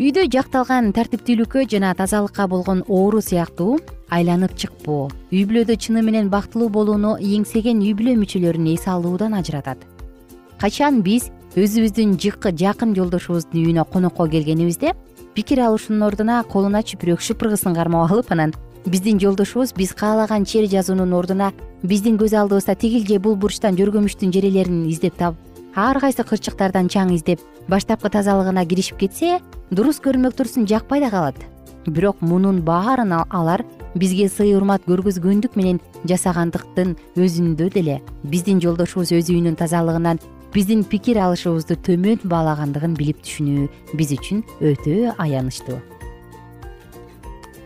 үйдө 0.00 0.22
жакталган 0.32 0.86
тартиптүүлүккө 0.96 1.66
жана 1.68 1.90
тазалыкка 1.92 2.46
болгон 2.48 2.80
оору 2.88 3.20
сыяктуу 3.20 3.76
айланып 4.08 4.54
чыкпоо. 4.56 5.10
Үй 5.28 5.44
бүлөдө 5.44 5.76
чыны 5.76 6.00
менен 6.00 6.30
бактылуу 6.32 6.70
болууну 6.72 7.18
эңсеген 7.20 7.82
үй 7.84 7.92
бүлө 7.98 8.14
мүчөлөрүн 8.22 8.70
эс 8.72 8.88
алуудан 8.88 9.36
ажыратат. 9.36 9.84
Качан 10.56 11.02
биз 11.04 11.28
өзүбүздүн 11.60 12.16
жакын 12.16 12.96
жолдошубуздун 12.96 13.60
үйүнө 13.60 13.84
конокко 13.92 14.30
келгенибизде 14.32 14.94
пикир 15.34 15.60
алышуунун 15.60 16.08
ордуна 16.08 16.42
колуна 16.48 16.80
чүпүрөк 16.80 17.20
шыпыргысын 17.20 17.76
кармап 17.76 18.10
алып 18.10 18.32
анан 18.32 18.56
биздин 18.86 19.20
жолдошубуз 19.20 19.76
биз 19.76 19.92
каалаган 19.92 20.46
чер 20.48 20.70
жазуунун 20.72 21.12
ордуна 21.12 21.52
биздин 21.82 22.16
көз 22.16 22.32
алдыбызда 22.32 22.74
тигил 22.74 23.04
же 23.04 23.18
бул 23.20 23.36
бурчтан 23.36 23.76
жөргөмүчтүн 23.76 24.32
жерелерин 24.32 24.86
издеп 24.88 25.20
таап 25.20 25.36
ар 25.74 26.00
кайсы 26.00 26.24
кырчыктардан 26.24 26.88
чаң 26.92 27.14
издеп 27.14 27.40
баштапкы 27.68 28.10
тазалыгына 28.12 28.64
киришип 28.68 28.98
кетсе 29.00 29.40
дурус 29.70 30.00
көрүнбөк 30.04 30.36
турсун 30.36 30.66
жакпай 30.66 31.00
да 31.00 31.10
калат. 31.10 31.36
Бирок 31.86 32.20
мунун 32.20 32.60
баарын 32.62 33.12
алар 33.30 33.64
бизге 33.94 34.28
сый 34.28 34.54
урмат 34.54 34.84
көргөзгөндүк 34.86 35.56
менен 35.56 35.80
жасагандыктын 36.04 36.96
өзүндө 37.16 37.70
деле 37.72 38.00
биздин 38.22 38.60
жолдошубуз 38.60 39.12
өз 39.16 39.32
үйүнүн 39.32 39.56
тазалыгынан 39.56 40.20
биздин 40.54 40.84
пикир 40.84 41.18
алышыбызды 41.24 41.78
төмөн 41.88 42.22
баалагандыгын 42.28 42.94
билип 42.94 43.24
түшүнүү 43.24 43.96
биз 43.96 44.12
үчүн 44.18 44.44
өтө 44.60 45.14
аянычтуу. 45.18 45.80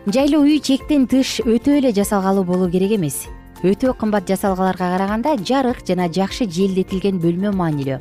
Жайлуу 0.07 0.45
үй 0.47 0.61
чектен 0.63 1.05
тыш 1.11 1.41
өтө 1.43 1.77
эле 1.81 1.91
жасалгалуу 1.91 2.45
болуу 2.47 2.71
керек 2.71 2.95
эмес 2.95 3.25
өтө 3.65 3.93
кымбат 3.97 4.27
жасалгаларга 4.29 4.91
караганда 4.93 5.33
жарык 5.41 5.79
жана 5.87 6.05
жакшы 6.13 6.45
желдетилген 6.45 7.17
бөлмө 7.17 7.55
маанилүү. 7.57 7.97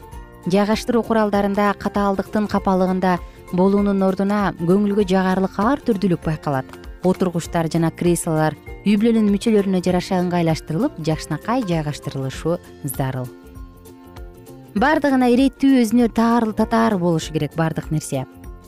Жайгаштыруу 0.52 1.02
куралдарында 1.06 1.70
катаалдыктын 1.80 2.46
капалыгында 2.50 3.16
болуунун 3.56 4.02
ордуна 4.04 4.52
көңүлгө 4.60 5.06
жагарлык 5.08 5.56
ар 5.58 5.80
түрдүүлүк 5.80 6.22
байкалат. 6.26 6.68
Отургучтар 7.06 7.70
жана 7.72 7.90
креслолор 7.90 8.56
үй 8.84 8.98
бүлөнүн 9.00 9.32
мүчөлөрүнө 9.32 9.80
жараша 9.86 10.20
ыңгайлаштырылып 10.26 11.00
жакшынакай 11.08 11.64
жайгаштырылышы 11.66 12.58
зарыл. 12.84 13.26
Баардыгына 14.76 15.30
иреттүү 15.32 15.80
өзүнө 15.86 16.10
татаар 16.12 16.98
болушу 17.00 17.32
керек 17.32 17.56
баардык 17.56 17.88
нерсе. 17.90 18.26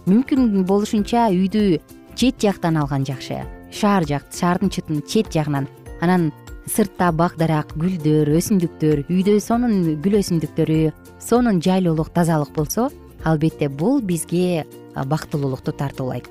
Мүмкүн 0.09 0.64
болушунча 0.64 1.29
үйдү 1.29 1.83
чет 2.16 2.40
жактан 2.40 2.81
алган 2.81 3.05
жакшы. 3.05 3.44
Шаар 3.70 4.07
жак 4.09 4.24
шаардын 4.33 4.70
чет 5.05 5.29
жагынан 5.35 5.68
анан 6.01 6.33
сыртта 6.68 7.11
бак 7.12 7.37
дарак 7.40 7.72
гүлдөр 7.81 8.31
өсүмдүктөр 8.38 9.04
үйдө 9.09 9.38
сонун 9.40 10.00
гүл 10.04 10.18
өсүмдүктөрү 10.20 10.78
сонун 11.24 11.61
жайлуулук 11.64 12.12
тазалык 12.14 12.52
болсо 12.57 12.88
албетте 13.24 13.68
бул 13.68 14.00
бизге 14.02 14.66
бактылуулукту 14.94 15.72
тартуулайт. 15.72 16.28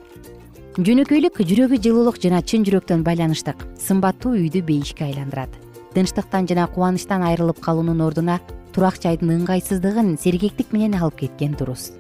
Жөнөкөйлүк 0.78 1.42
жүрөгү 1.42 1.82
жылуулук 1.82 2.20
жана 2.22 2.44
чын 2.46 2.66
жүрөктөн 2.68 3.04
байланыштык 3.08 3.64
сымбаттуу 3.82 4.36
үйдү 4.38 4.62
бейишке 4.68 5.08
айландырат. 5.10 5.50
Тынчтыктан 5.96 6.48
жана 6.48 6.68
кубанычтан 6.70 7.24
айрылып 7.26 7.60
калуунун 7.64 8.04
ордуна 8.06 8.40
турак 8.76 9.02
жайдын 9.02 9.40
ыңгайсыздыгын 9.40 10.18
сергектик 10.22 10.74
менен 10.74 11.00
алып 11.02 11.24
кеткен 11.24 11.58
дурус 11.58 11.92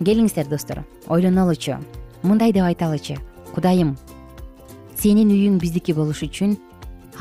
келиңиздер 0.00 0.48
достор. 0.48 0.84
Ойлонолучу 1.08 1.76
мындай 2.22 2.52
деп 2.52 2.64
айталычы 2.64 3.18
кудайым 3.54 3.96
сенин 5.00 5.30
үйүң 5.32 5.54
биздики 5.56 5.94
болуш 5.96 6.18
үчүн 6.26 6.58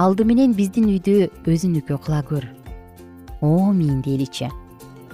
алды 0.04 0.26
менен 0.28 0.52
биздин 0.52 0.90
үйдү 0.92 1.30
өзүнүкү 1.48 1.96
кыла 2.04 2.20
көр. 2.28 2.44
Омин 3.40 4.02
дейличи 4.04 4.50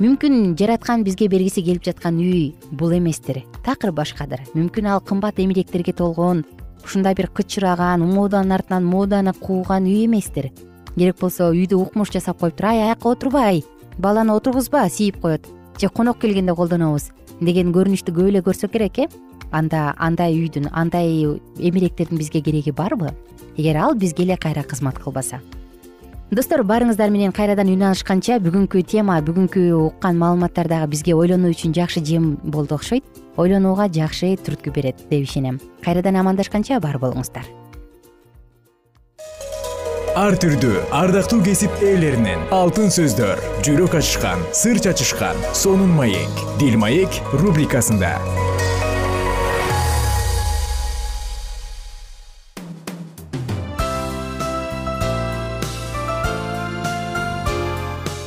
мүмкүн 0.01 0.55
жараткан 0.57 1.03
бизге 1.05 1.27
бергиси 1.29 1.61
келип 1.61 1.85
жаткан 1.85 2.17
үй 2.17 2.55
бул 2.71 2.95
эместир 2.97 3.43
такыр 3.67 3.93
башкадыр. 3.93 4.41
Мүмкүн 4.57 4.89
ал 4.89 5.03
кымбат 5.05 5.37
эмеректерге 5.43 5.93
толгон 5.93 6.41
ушундай 6.81 7.13
бир 7.13 7.29
кычыраган 7.29 8.01
моданын 8.01 8.57
артынан 8.57 8.83
моданы 8.83 9.33
кууган 9.33 9.85
үй 9.85 10.07
эместир. 10.07 10.49
Керек 10.95 11.21
болсо 11.21 11.51
үйдү 11.53 11.77
укмуш 11.77 12.09
жасап 12.17 12.39
коюптур 12.41 12.71
ай 12.71 12.81
аякка 12.87 13.13
отурбай. 13.13 13.63
Баланы 13.99 14.33
отургузба 14.33 14.89
siiп 14.89 15.21
коет. 15.21 15.45
Же 15.77 15.89
конок 15.89 16.17
келгенде 16.17 16.55
колдонобуз. 16.55 17.11
Деген 17.41 17.71
көрүнүштү 17.75 18.09
көп 18.09 18.33
эле 18.33 18.41
көрсөк 18.41 18.73
керек 18.73 18.99
э 19.05 19.07
анда 19.51 19.93
андай 19.97 20.35
үйдүн 20.37 20.69
андай 20.71 21.39
эмеректердин 21.57 22.17
бизге 22.17 22.41
кереги 22.41 22.71
барбы? 22.71 23.11
Эгер 23.57 23.77
ал 23.77 23.95
бизге 23.95 24.23
эле 24.23 24.37
кайра 24.37 24.63
кызмат 24.63 24.99
кылбаса. 24.99 25.41
Достор 26.31 26.63
баарыңыздар 26.65 27.11
менен 27.13 27.31
кайрадан 27.31 27.69
үн 27.69 27.83
алышканча 27.91 28.39
бүгүнкү 28.41 28.81
тема 28.89 29.19
бүгүнкү 29.21 29.67
уккан 29.77 30.17
маалыматтар 30.17 30.67
дагы 30.67 30.89
бизге 30.95 31.13
ойлонуу 31.13 31.53
үчүн 31.53 31.75
жакшы 31.77 32.01
жем 32.01 32.39
болду 32.43 32.75
окшойт. 32.75 33.05
Ойлонууга 33.37 33.87
жакшы 33.93 34.33
түрткү 34.41 34.73
берет 34.73 35.05
деп 35.09 35.27
ишенем. 35.29 35.61
Кайрадан 35.85 36.17
амандашканча 36.17 36.79
бар 36.81 36.97
болуңуздар. 36.97 37.45
Ар 40.15 40.37
түрдүү 40.39 40.85
ардактуу 40.95 41.41
кесип 41.43 41.81
ээлеринен 41.83 42.45
алтын 42.55 42.87
сөздөр 42.95 43.41
жүрөк 43.67 43.97
ачышкан 43.99 44.45
сыр 44.55 44.79
чачышкан 44.79 45.35
сонун 45.51 45.91
маек 45.97 46.43
дил 46.57 46.79
маек 46.79 47.19
рубрикасында 47.35 48.15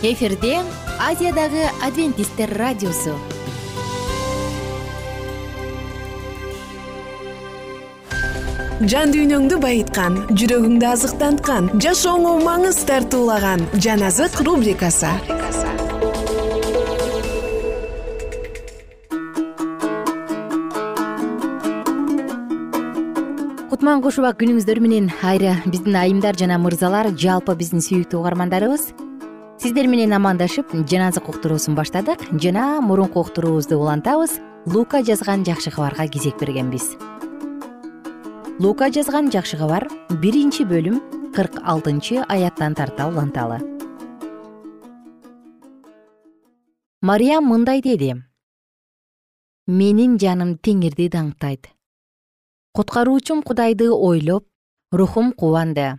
эфирде 0.02 0.60
азиядагы 1.02 1.64
адвентисттер 1.82 2.52
радиосу. 2.54 3.16
Жан 8.78 9.10
дүйнөңдү 9.10 9.58
байыткан 9.58 10.20
жүрөгүңдү 10.38 10.86
азыктанткан 10.86 11.72
жашооңо 11.82 12.36
маңыз 12.44 12.78
тартуулаган 12.86 13.64
жан 13.74 14.04
азык 14.06 14.38
рубрикасы. 14.46 15.10
Кутман 23.66 23.98
куш 24.06 24.22
убак 24.22 24.38
күнүңүздөр 24.38 24.78
менен 24.78 25.10
айры. 25.26 25.58
Биздин 25.66 25.98
айымдар 25.98 26.38
жана 26.38 26.62
мырзалар 26.62 27.10
жалпы 27.18 27.58
биздин 27.58 27.82
сүйүктүү 27.82 28.22
угармандарыбыз 28.22 28.92
сиздер 29.58 29.88
менен 29.90 30.12
амандашып 30.14 30.70
жан 30.86 31.08
азык 31.08 31.28
уктуруусун 31.28 31.74
баштадык 31.74 32.22
жана 32.42 32.80
мурунку 32.80 33.20
уктуруубузду 33.20 33.78
улантабыз. 33.78 34.38
Лука 34.66 35.02
жазган 35.02 35.44
жакшы 35.44 35.70
кабарга 35.70 36.06
кезек 36.06 36.38
бергенбиз. 36.38 36.94
Лука 38.60 38.90
жазган 38.94 39.32
жакшы 39.34 39.56
кабар 39.58 39.88
биринчи 40.22 40.62
бөлүм 40.62 41.00
кырк 41.34 41.58
алтынчы 41.64 42.22
аяттан 42.28 42.74
тарта 42.74 43.08
уланталы. 43.08 43.58
Мариям 47.02 47.44
мындай 47.50 47.82
деди. 47.82 48.14
Менин 49.66 50.18
жаным 50.18 50.58
теңирди 50.58 51.08
даңктайт. 51.10 51.66
Куткаруучум 52.74 53.42
кудайды 53.42 53.90
ойлоп 53.90 54.46
рухум 54.92 55.32
кубанды 55.32 55.98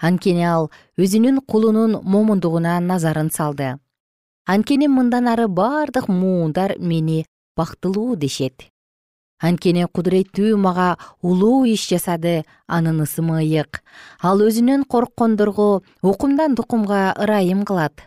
анткени 0.00 0.44
ал 0.48 0.70
өзүнүн 0.98 1.40
кулунун 1.46 2.00
момундугуна 2.02 2.80
назарын 2.80 3.30
салды. 3.30 3.76
Анткени 4.46 4.88
мындан 4.88 5.28
ары 5.28 5.46
бардык 5.48 6.08
муундар 6.08 6.76
мени 6.78 7.26
бактылуу 7.56 8.16
дешет. 8.16 8.70
Анткени 9.40 9.86
кудуреттүү 9.86 10.56
мага 10.56 10.96
улуу 11.22 11.64
иш 11.68 11.86
жасады 11.92 12.44
анын 12.66 13.02
ысымы 13.04 13.40
ыйык. 13.44 13.82
Ал 14.20 14.40
өзүнөн 14.40 14.84
корккондорго 14.84 15.82
укумдан 16.02 16.56
тукумга 16.56 17.14
ырайым 17.16 17.64
кылат. 17.64 18.00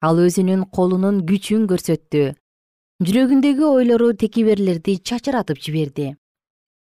Ал 0.00 0.18
өзүнүн 0.18 0.64
колунун 0.70 1.22
күчүн 1.26 1.66
көрсөттү. 1.70 2.34
Жүрөгүндөгү 3.02 3.66
ойлору 3.74 4.12
текеберлерди 4.14 4.98
чачыратып 4.98 5.58
жиберди. 5.58 6.16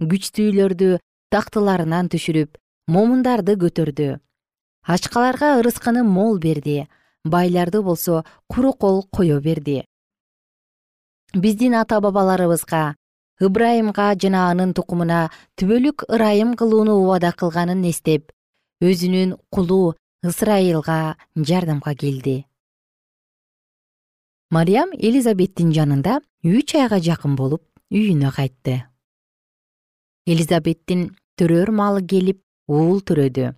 Күчтүүлөрдү 0.02 1.00
тактыларынан 1.32 2.10
түшүрүп 2.12 2.58
момундарды 2.88 3.56
көтөрдү 3.60 4.20
ачкаларга 4.86 5.58
ырыскыны 5.60 6.04
мол 6.04 6.38
берди 6.38 6.88
байларды 7.24 7.82
болсо 7.82 8.24
куру 8.48 8.74
кол 8.74 9.04
кое 9.04 9.40
берди. 9.42 9.86
Биздин 11.34 11.74
ата 11.74 12.00
бабаларыбызга 12.02 12.96
ыбрайымга 13.42 14.14
жана 14.22 14.50
анын 14.52 14.74
тукумуна 14.74 15.32
түбөлүк 15.58 16.06
ырайым 16.08 16.56
кылууну 16.56 17.02
убада 17.02 17.32
кылганын 17.34 17.84
эстеп 17.90 18.32
өзүнүн 18.82 19.36
кулу 19.50 19.96
ысрайылга 20.24 21.18
жардамга 21.36 21.96
келди. 21.96 22.46
Мариям 24.52 24.94
элизабеттин 24.94 25.74
жанында 25.74 26.22
үч 26.46 26.76
айга 26.78 27.02
жакын 27.02 27.36
болуп 27.36 27.66
үйүнө 27.90 28.32
кайтты. 28.32 28.86
Элизабеттин 30.26 31.10
төрөр 31.38 31.72
маалы 31.74 32.06
келип 32.06 32.44
уул 32.68 33.02
төрөдү 33.02 33.52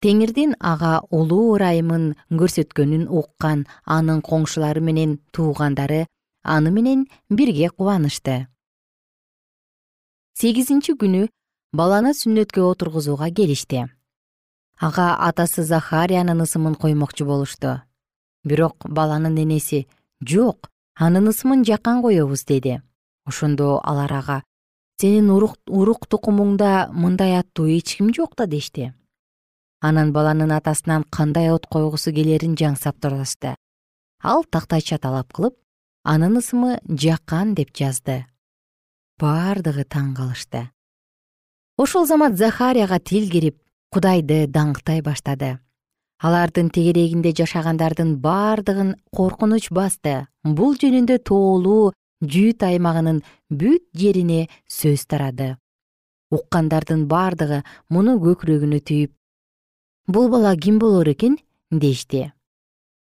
теңирдин 0.00 0.54
ага 0.64 0.92
улуу 1.12 1.56
ырайымын 1.56 2.04
көрсөткөнүн 2.40 3.04
уккан 3.20 3.66
анын 3.84 4.22
коңшулары 4.24 4.80
менен 4.80 5.18
туугандары 5.36 6.06
аны 6.42 6.70
менен 6.72 7.06
бирге 7.28 7.68
кубанышты. 7.68 8.46
Сегизинчи 10.40 10.94
күнү 10.96 11.26
баланы 11.76 12.14
сүннөткө 12.16 12.64
отургузууга 12.70 13.28
келишти. 13.28 13.84
Ага 14.80 15.10
атасы 15.28 15.64
захариянын 15.68 16.40
ысымын 16.46 16.74
коймокчу 16.80 17.26
болушту. 17.28 17.82
Бирок 18.44 18.88
баланын 18.88 19.36
энеси 19.36 19.86
жок 20.24 20.70
анын 20.96 21.28
ысымын 21.28 21.66
жакан 21.68 22.00
коебуз 22.00 22.46
деди. 22.48 22.80
Ошондо 23.26 23.82
алар 23.84 24.12
ага 24.12 24.38
сенин 24.96 25.28
урук 25.28 26.08
тукумуңда 26.08 26.88
мындай 26.92 27.36
аттуу 27.36 27.68
эч 27.68 27.98
ким 27.98 28.14
жок 28.16 28.32
да? 28.36 28.46
дешти 28.46 28.94
анан 29.80 30.12
баланын 30.12 30.52
атасынан 30.52 31.04
кандай 31.10 31.50
от 31.52 31.66
койгусу 31.66 32.12
келерин 32.12 32.54
жаңсап 32.54 33.00
турашты 33.00 33.56
ал 34.22 34.44
тактайча 34.44 34.98
талап 34.98 35.32
кылып 35.32 35.56
анын 36.04 36.36
ысымы 36.40 36.78
жакан 36.88 37.54
деп 37.54 37.72
жазды. 37.76 38.24
Бардыгы 39.20 39.84
таң 39.84 40.14
калышты. 40.16 40.68
Ошол 41.76 42.06
замат 42.06 42.36
захарияга 42.36 42.98
тил 42.98 43.28
кирип 43.30 43.58
кудайды 43.92 44.46
даңктай 44.46 45.02
баштады. 45.02 45.58
Алардын 46.20 46.68
тегерегинде 46.68 47.32
жашагандардын 47.32 48.18
бардыгын 48.20 48.96
коркунуч 49.12 49.70
басты. 49.70 50.26
Бул 50.44 50.76
жөнүндө 50.76 51.18
тоолуу 51.24 51.92
жүйүт 52.20 52.64
аймагынын 52.64 53.22
бүт 53.48 53.86
жерине 53.96 54.48
сөз 54.68 55.06
тарады. 55.08 55.56
Уккандардын 56.30 57.06
бардыгы 57.08 57.62
муну 57.88 58.18
көкүрөгүнө 58.20 58.80
түйүп 58.84 59.12
бул 60.06 60.28
бала 60.28 60.56
ким 60.56 60.78
болор 60.78 61.08
экен? 61.08 61.38
дешти. 61.70 62.32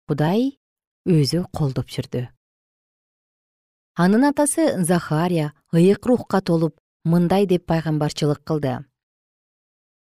Кудай 0.07 0.59
өзү 1.07 1.46
колдоп 1.50 1.90
жүрдү. 1.90 2.28
Анын 3.98 4.24
атасы 4.31 4.85
захария 4.85 5.52
ыйык 5.74 6.07
рухка 6.07 6.40
толуп 6.40 6.78
мындай 7.05 7.46
деп 7.46 7.66
пайгамбарчылык 7.66 8.44
кылды. 8.44 8.85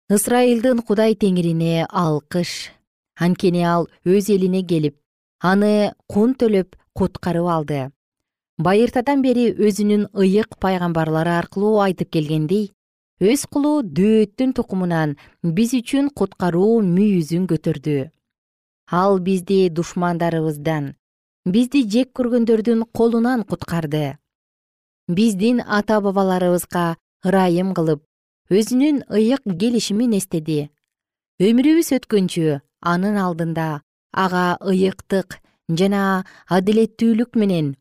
Ысрайылдын 0.09 0.83
кудай 0.85 1.15
теңирине 1.15 1.87
алкыш 1.89 2.71
анткени 3.15 3.63
ал 3.63 3.87
өз 4.05 4.29
элине 4.29 4.61
келип 4.63 4.97
аны 5.41 5.93
кун 6.07 6.35
төлөп 6.35 6.77
куткарып 6.93 7.47
алды. 7.47 7.81
Байыртадан 8.57 9.23
бери 9.25 9.49
өзүнүн 9.51 10.09
ыйык 10.13 10.59
пайгамбарлары 10.61 11.33
аркылуу 11.39 11.79
айтып 11.81 12.11
келгендей 12.13 12.71
өз 13.21 13.45
кулу 13.53 13.83
дөөттүн 13.85 14.55
тукумунан 14.57 15.11
биз 15.57 15.75
үчүн 15.77 16.07
куткаруу 16.17 16.81
мүйүзүн 16.81 17.43
көтөрдү. 17.51 18.09
Ал 18.89 19.19
бизди 19.21 19.69
душмандарыбыздан 19.69 20.95
бизди 21.45 21.83
жек 21.85 22.09
көргөндөрдүн 22.17 22.81
колунан 22.97 23.43
куткарды. 23.45 24.17
Биздин 25.07 25.61
ата 25.61 25.99
бабаларыбызга 26.01 26.97
ырайым 27.25 27.75
кылып 27.77 28.01
өзүнүн 28.49 29.03
ыйык 29.13 29.45
келишимин 29.45 30.17
эстеди. 30.17 30.71
Өмүрүбүз 31.37 31.93
өткөнчө 31.97 32.57
анын 32.81 33.21
алдында 33.21 33.69
ага 34.23 34.57
ыйыктык 34.65 35.37
жана 35.69 36.25
адилеттүүлүк 36.49 37.37
менен 37.37 37.75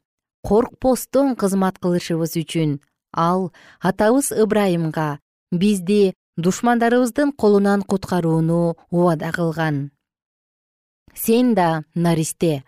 коркпостон 0.45 1.35
кызмат 1.41 1.81
кылышыбыз 1.81 2.37
үчүн 2.45 2.79
ал 3.13 3.51
атабыз 3.81 4.33
ыбрайымга 4.33 5.09
бизди 5.53 6.15
душмандарыбыздын 6.37 7.33
колунан 7.33 7.83
куткарууну 7.83 8.77
убада 8.91 9.31
кылган. 9.33 9.91
Сен 11.15 11.55
да 11.55 11.85
наристе 11.95 12.65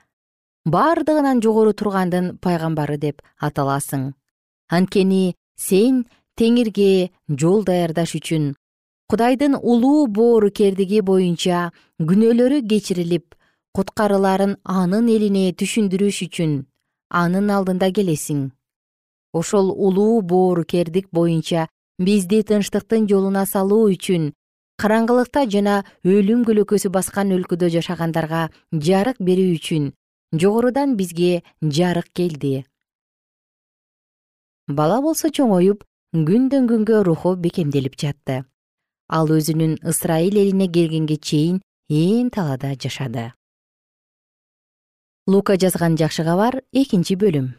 бардыгынан 0.64 1.42
жогору 1.42 1.72
тургандын 1.72 2.38
пайгамбары 2.38 2.98
деп 2.98 3.22
аталасың. 3.40 4.14
Анткени 4.68 5.34
сен 5.56 6.06
теңирге 6.36 7.10
жол 7.28 7.64
даярдаш 7.64 8.14
үчүн 8.18 8.54
кудайдын 9.12 9.54
улуу 9.60 10.06
боорукердиги 10.08 11.02
боюнча 11.04 11.70
күнөөлөрү 12.08 12.62
кечирилип 12.70 13.34
куткарылаарын 13.76 14.54
анын 14.64 15.10
элине 15.12 15.42
түшүндүрүш 15.52 16.22
үчүн 16.26 16.54
анын 17.22 17.50
алдында 17.56 17.90
келесиң. 17.92 18.50
Ошол 19.32 19.68
улуу 19.70 20.22
боорукердик 20.22 21.10
боюнча 21.12 21.68
бизди 22.06 22.42
тынчтыктын 22.48 23.08
жолуна 23.10 23.44
салуу 23.46 23.88
үчүн 23.94 24.30
караңгылыкта 24.82 25.44
жана 25.54 25.74
өлүм 26.02 26.44
көлөкөсү 26.48 26.90
баскан 26.94 27.34
өлкөдө 27.36 27.68
жашагандарга 27.76 28.42
жарык 28.88 29.20
берүү 29.28 29.56
үчүн 29.58 29.90
жогорудан 30.32 30.96
бизге 30.96 31.42
жарык 31.62 32.08
келди. 32.16 32.64
Бала 34.68 35.00
болсо 35.04 35.28
чоңоюп 35.28 35.84
күндөн 36.14 36.66
күнгө 36.70 37.02
руху 37.04 37.36
бекемделип 37.36 37.98
жатты. 38.00 38.42
Ал 39.08 39.28
өзүнүн 39.28 39.78
ысрайыл 39.84 40.38
элине 40.42 40.68
келгенге 40.72 41.16
чейин 41.16 41.60
ээн 41.90 42.30
талаада 42.30 42.74
жашады. 42.74 43.32
Лука 45.26 45.56
жазган 45.56 45.96
жакшы 45.96 46.24
кабар 46.24 46.62
экинчи 46.72 47.14
бөлүм. 47.14 47.52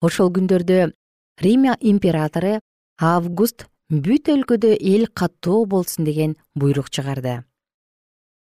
Ошол 0.00 0.30
күндөрдө 0.36 0.92
рим 1.40 1.64
императору 1.80 2.60
август 3.00 3.66
бүт 3.90 4.28
өлкөдө 4.28 4.76
эл 4.76 5.06
каттоо 5.08 5.64
болсун 5.66 6.04
деген 6.04 6.36
буйрук 6.54 6.90
чыгарды. 6.90 7.44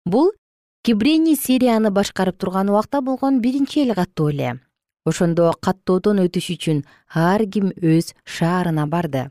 Бул 0.05 0.31
кибрени 0.81 1.35
сирияны 1.35 1.91
башкарып 1.91 2.37
турган 2.37 2.69
убакта 2.69 3.01
болгон 3.01 3.41
биринчи 3.41 3.83
эл 3.83 3.93
каттоо 3.95 4.29
эле. 4.29 4.59
Ошондо 5.05 5.51
каттоодон 5.61 6.23
өтүш 6.23 6.49
үчүн 6.55 6.85
ар 7.13 7.45
ким 7.45 7.69
өз 7.77 8.15
шаарына 8.23 8.87
барды. 8.87 9.29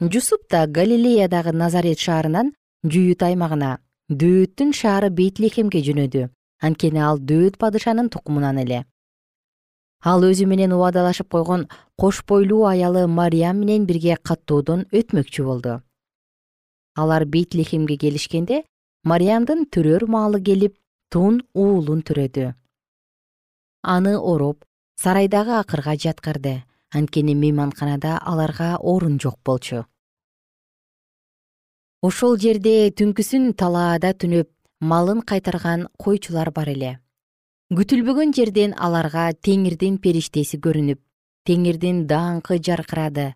Жусуп 0.00 0.48
да 0.48 0.66
галилеядагы 0.66 1.52
назарет 1.52 1.98
шаарынан 1.98 2.54
жүйүт 2.86 3.20
аймагына 3.26 3.80
дөөттүн 4.08 4.72
шаары 4.72 5.10
бейтлехемге 5.10 5.82
жөнөдү. 5.84 6.30
Анткени 6.62 7.02
ал 7.02 7.18
дөөт 7.18 7.58
падышанын 7.58 8.08
тукумунан 8.08 8.62
эле 8.62 8.84
ал 10.02 10.24
өзү 10.24 10.46
менен 10.46 10.72
убадалашып 10.72 11.28
койгон 11.28 11.68
кош 11.96 12.22
бойлуу 12.28 12.64
аялы 12.66 13.06
мариям 13.06 13.60
менен 13.60 13.86
бирге 13.86 14.16
каттоодон 14.22 14.86
өтмөкчү 14.92 15.44
болду. 15.44 15.80
Алар 16.96 17.24
бейтлехемге 17.24 17.96
келишкенде 17.96 18.64
мариямдын 19.04 19.66
төрөр 19.70 20.08
маалы 20.08 20.40
келип 20.40 20.76
тун 21.10 21.42
уулун 21.54 22.02
төрөдү 22.02 22.54
аны 23.82 24.16
ороп 24.18 24.64
сарайдагы 24.96 25.54
акырга 25.58 25.96
жаткырды 25.96 26.62
анткени 26.92 27.34
мейманканада 27.34 28.18
аларга 28.18 28.76
орун 28.76 29.18
жок 29.18 29.38
болчу. 29.44 29.84
Ошол 32.02 32.36
жерде 32.38 32.90
түнкүсүн 32.90 33.54
талаада 33.56 34.12
түнөп 34.12 34.48
малын 34.80 35.22
кайтарган 35.22 35.88
койчулар 35.98 36.50
бар 36.50 36.68
эле 36.68 36.98
күтүлбөгөн 37.70 38.32
жерден 38.34 38.72
аларга 38.74 39.28
теңирдин 39.46 40.00
периштеси 40.02 40.58
көрүнүп 40.58 40.98
теңирдин 41.46 42.00
даңкы 42.10 42.58
жаркырады. 42.66 43.34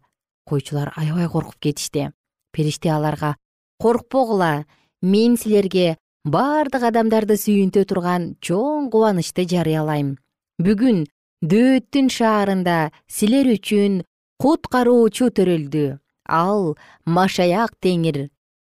Койчулар 0.50 0.90
аябай 0.98 1.28
коркуп 1.30 1.60
кетишти. 1.62 2.08
Периште 2.50 2.90
аларга 2.90 3.36
коркпогула 3.78 4.66
мен 5.02 5.38
силерге 5.38 5.96
бардык 6.26 6.82
адамдарды 6.90 7.38
сүйүнтө 7.38 7.86
турган 7.86 8.34
чоң 8.42 8.90
кубанычты 8.90 9.46
жарыялайм. 9.54 10.16
Бүгүн 10.58 11.06
дөөттүн 11.46 12.10
шаарында 12.10 12.90
силер 13.06 13.54
үчүн 13.54 14.02
куткаруучу 14.42 15.30
төрөлдү. 15.30 16.00
Ал 16.26 16.74
машаяк 17.06 17.78
теңир. 17.78 18.30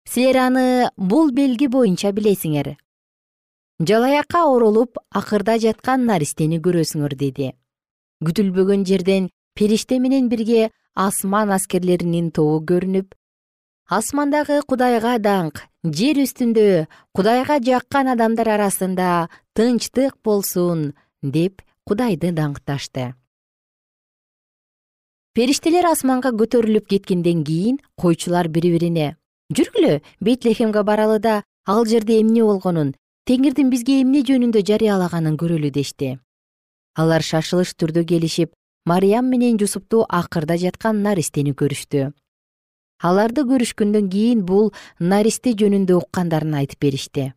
Силер 0.07 0.45
аны 0.47 0.67
бул 0.95 1.35
белги 1.35 1.67
боюнча 1.67 2.15
билесиңер 2.15 2.77
жалаякка 3.79 4.43
оролуп 4.45 4.97
акырда 5.15 5.57
жаткан 5.59 6.05
наристени 6.05 6.59
көрөсүңөр 6.59 7.15
деди. 7.15 7.53
Күтүлбөгөн 8.25 8.83
жерден 8.85 9.29
периште 9.55 9.99
менен 9.99 10.27
бирге 10.29 10.71
асман 10.95 11.53
аскерлеринин 11.55 12.31
тобу 12.35 12.59
көрүнүп 12.59 13.15
асмандагы 13.89 14.59
кудайга 14.67 15.15
даңк 15.23 15.63
жер 15.83 16.19
үстүндө 16.25 16.65
кудайга 17.15 17.59
жаккан 17.63 18.11
адамдар 18.13 18.51
арасында 18.57 19.29
тынчтык 19.55 20.19
болсун 20.25 20.93
деп 21.23 21.63
кудайды 21.87 22.33
даңкташты. 22.35 23.13
Периштелер 25.33 25.87
асманга 25.87 26.33
көтөрүлүп 26.35 26.89
кеткенден 26.91 27.45
кийин 27.47 27.79
койчулар 27.95 28.49
бири 28.51 28.73
бирине 28.75 29.13
жүргүлө 29.55 30.01
бейтлехемге 30.19 30.83
баралы 30.83 31.19
да 31.23 31.43
ал 31.65 31.85
жерде 31.85 32.19
эмне 32.19 32.43
болгонун 32.43 32.91
теңирдин 33.29 33.67
бизге 33.69 33.99
эмне 34.01 34.23
жөнүндө 34.25 34.63
жарыялаганын 34.65 35.35
көрөлү 35.37 35.69
дешти. 35.69 36.15
Алар 36.97 37.21
шашылыш 37.21 37.75
түрдө 37.77 38.01
келишип 38.09 38.55
мариям 38.89 39.27
менен 39.29 39.59
жусупту 39.61 39.99
акырда 40.09 40.57
жаткан 40.57 41.03
наристени 41.05 41.53
көрүштү. 41.53 42.07
Аларды 43.05 43.43
көрүшкөндөн 43.45 44.09
кийин 44.09 44.41
бул 44.49 44.71
наристе 44.97 45.53
жөнүндө 45.61 45.99
уккандарын 45.99 46.57
айтып 46.63 46.81
беришти. 46.87 47.27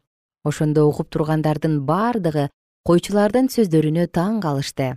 Ошондо 0.48 0.86
угуп 0.88 1.12
тургандардын 1.12 1.82
бардыгы 1.84 2.48
койчулардын 2.88 3.52
сөздөрүнө 3.52 4.08
таң 4.16 4.40
калышты. 4.40 4.94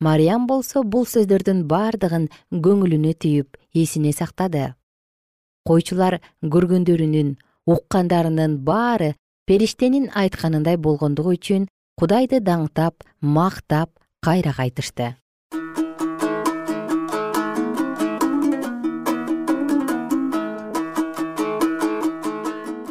Мариям 0.00 0.48
болсо 0.48 0.80
бул 0.82 1.04
сөздөрдүн 1.04 1.66
бардыгын 1.68 2.30
көңүлүнө 2.50 3.18
түйүп 3.20 3.60
эсине 3.84 4.16
сактады. 4.16 4.72
Койчулар 5.68 6.22
көргөндөрүнүн 6.40 7.36
уккандарынын 7.68 8.56
баары 8.64 9.12
периштенин 9.46 10.08
айтканындай 10.14 10.76
болгондугу 10.76 11.34
үчүн 11.36 11.66
кудайды 11.98 12.40
даңктап 12.40 13.02
мактап 13.20 13.90
кайра 14.22 14.54
кайтышты. 14.56 15.16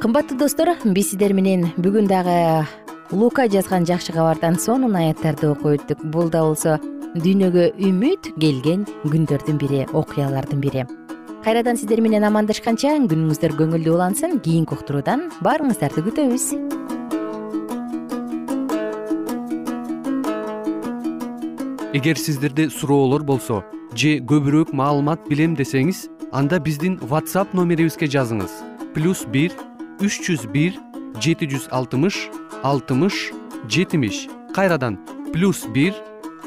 Кымбаттуу 0.02 0.38
достор 0.38 0.74
биз 0.84 1.12
сиздер 1.12 1.34
менен 1.38 1.70
бүгүн 1.78 2.08
дагы 2.10 2.66
лука 3.12 3.48
жазган 3.48 3.86
жакшы 3.86 4.16
кабардан 4.16 4.58
сонун 4.60 4.96
аяттарды 4.96 5.52
окуп 5.52 5.78
өттүк. 5.78 6.02
Бул 6.10 6.32
да 6.34 6.42
болсо 6.42 6.80
дүйнөгө 7.16 7.70
үмүт 7.78 8.34
келген 8.40 8.88
күндөрдүн 9.06 9.62
бири 9.62 9.86
окуялардын 9.92 10.64
бири 10.64 10.88
кайрадан 11.42 11.78
сиздер 11.78 12.02
менен 12.06 12.22
амандашканча 12.28 12.92
күнүңүздөр 13.10 13.56
көңүлдүү 13.58 13.94
улансын 13.96 14.38
кийинки 14.46 14.76
уктуруудан 14.76 15.24
баарыңыздарды 15.42 16.04
күтөбүз. 16.06 16.44
Эгер 21.98 22.22
сиздерде 22.22 22.70
суроолор 22.70 23.26
болсо 23.26 23.64
же 23.98 24.20
көбүрөөк 24.22 24.70
маалымат 24.78 25.26
билем 25.30 25.56
десеңиз 25.58 26.06
анда 26.32 26.60
биздин 26.62 27.00
whatsapp 27.10 27.56
номерибизге 27.58 28.06
жазыңыз. 28.06 28.52
Плюс 28.94 29.26
бир 29.26 29.56
үч 30.00 30.22
жүз 30.28 30.46
бир 30.54 30.78
жети 31.20 31.50
жүз 31.50 31.72
алтымыш 31.72 32.28
алтымыш 32.62 33.32
жетимиш. 33.68 34.28
Кайрадан 34.54 35.00
плюс 35.34 35.66
бир 35.74 35.98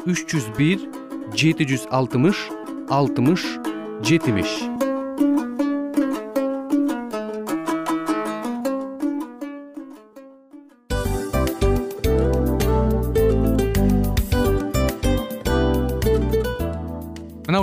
үч 0.07 0.23
жүз 0.31 0.47
бир 0.55 0.87
жети 1.35 1.67
жүз 1.67 1.91
алтымыш 1.91 2.47
алтымыш 2.95 3.43
жетимиш 4.07 4.74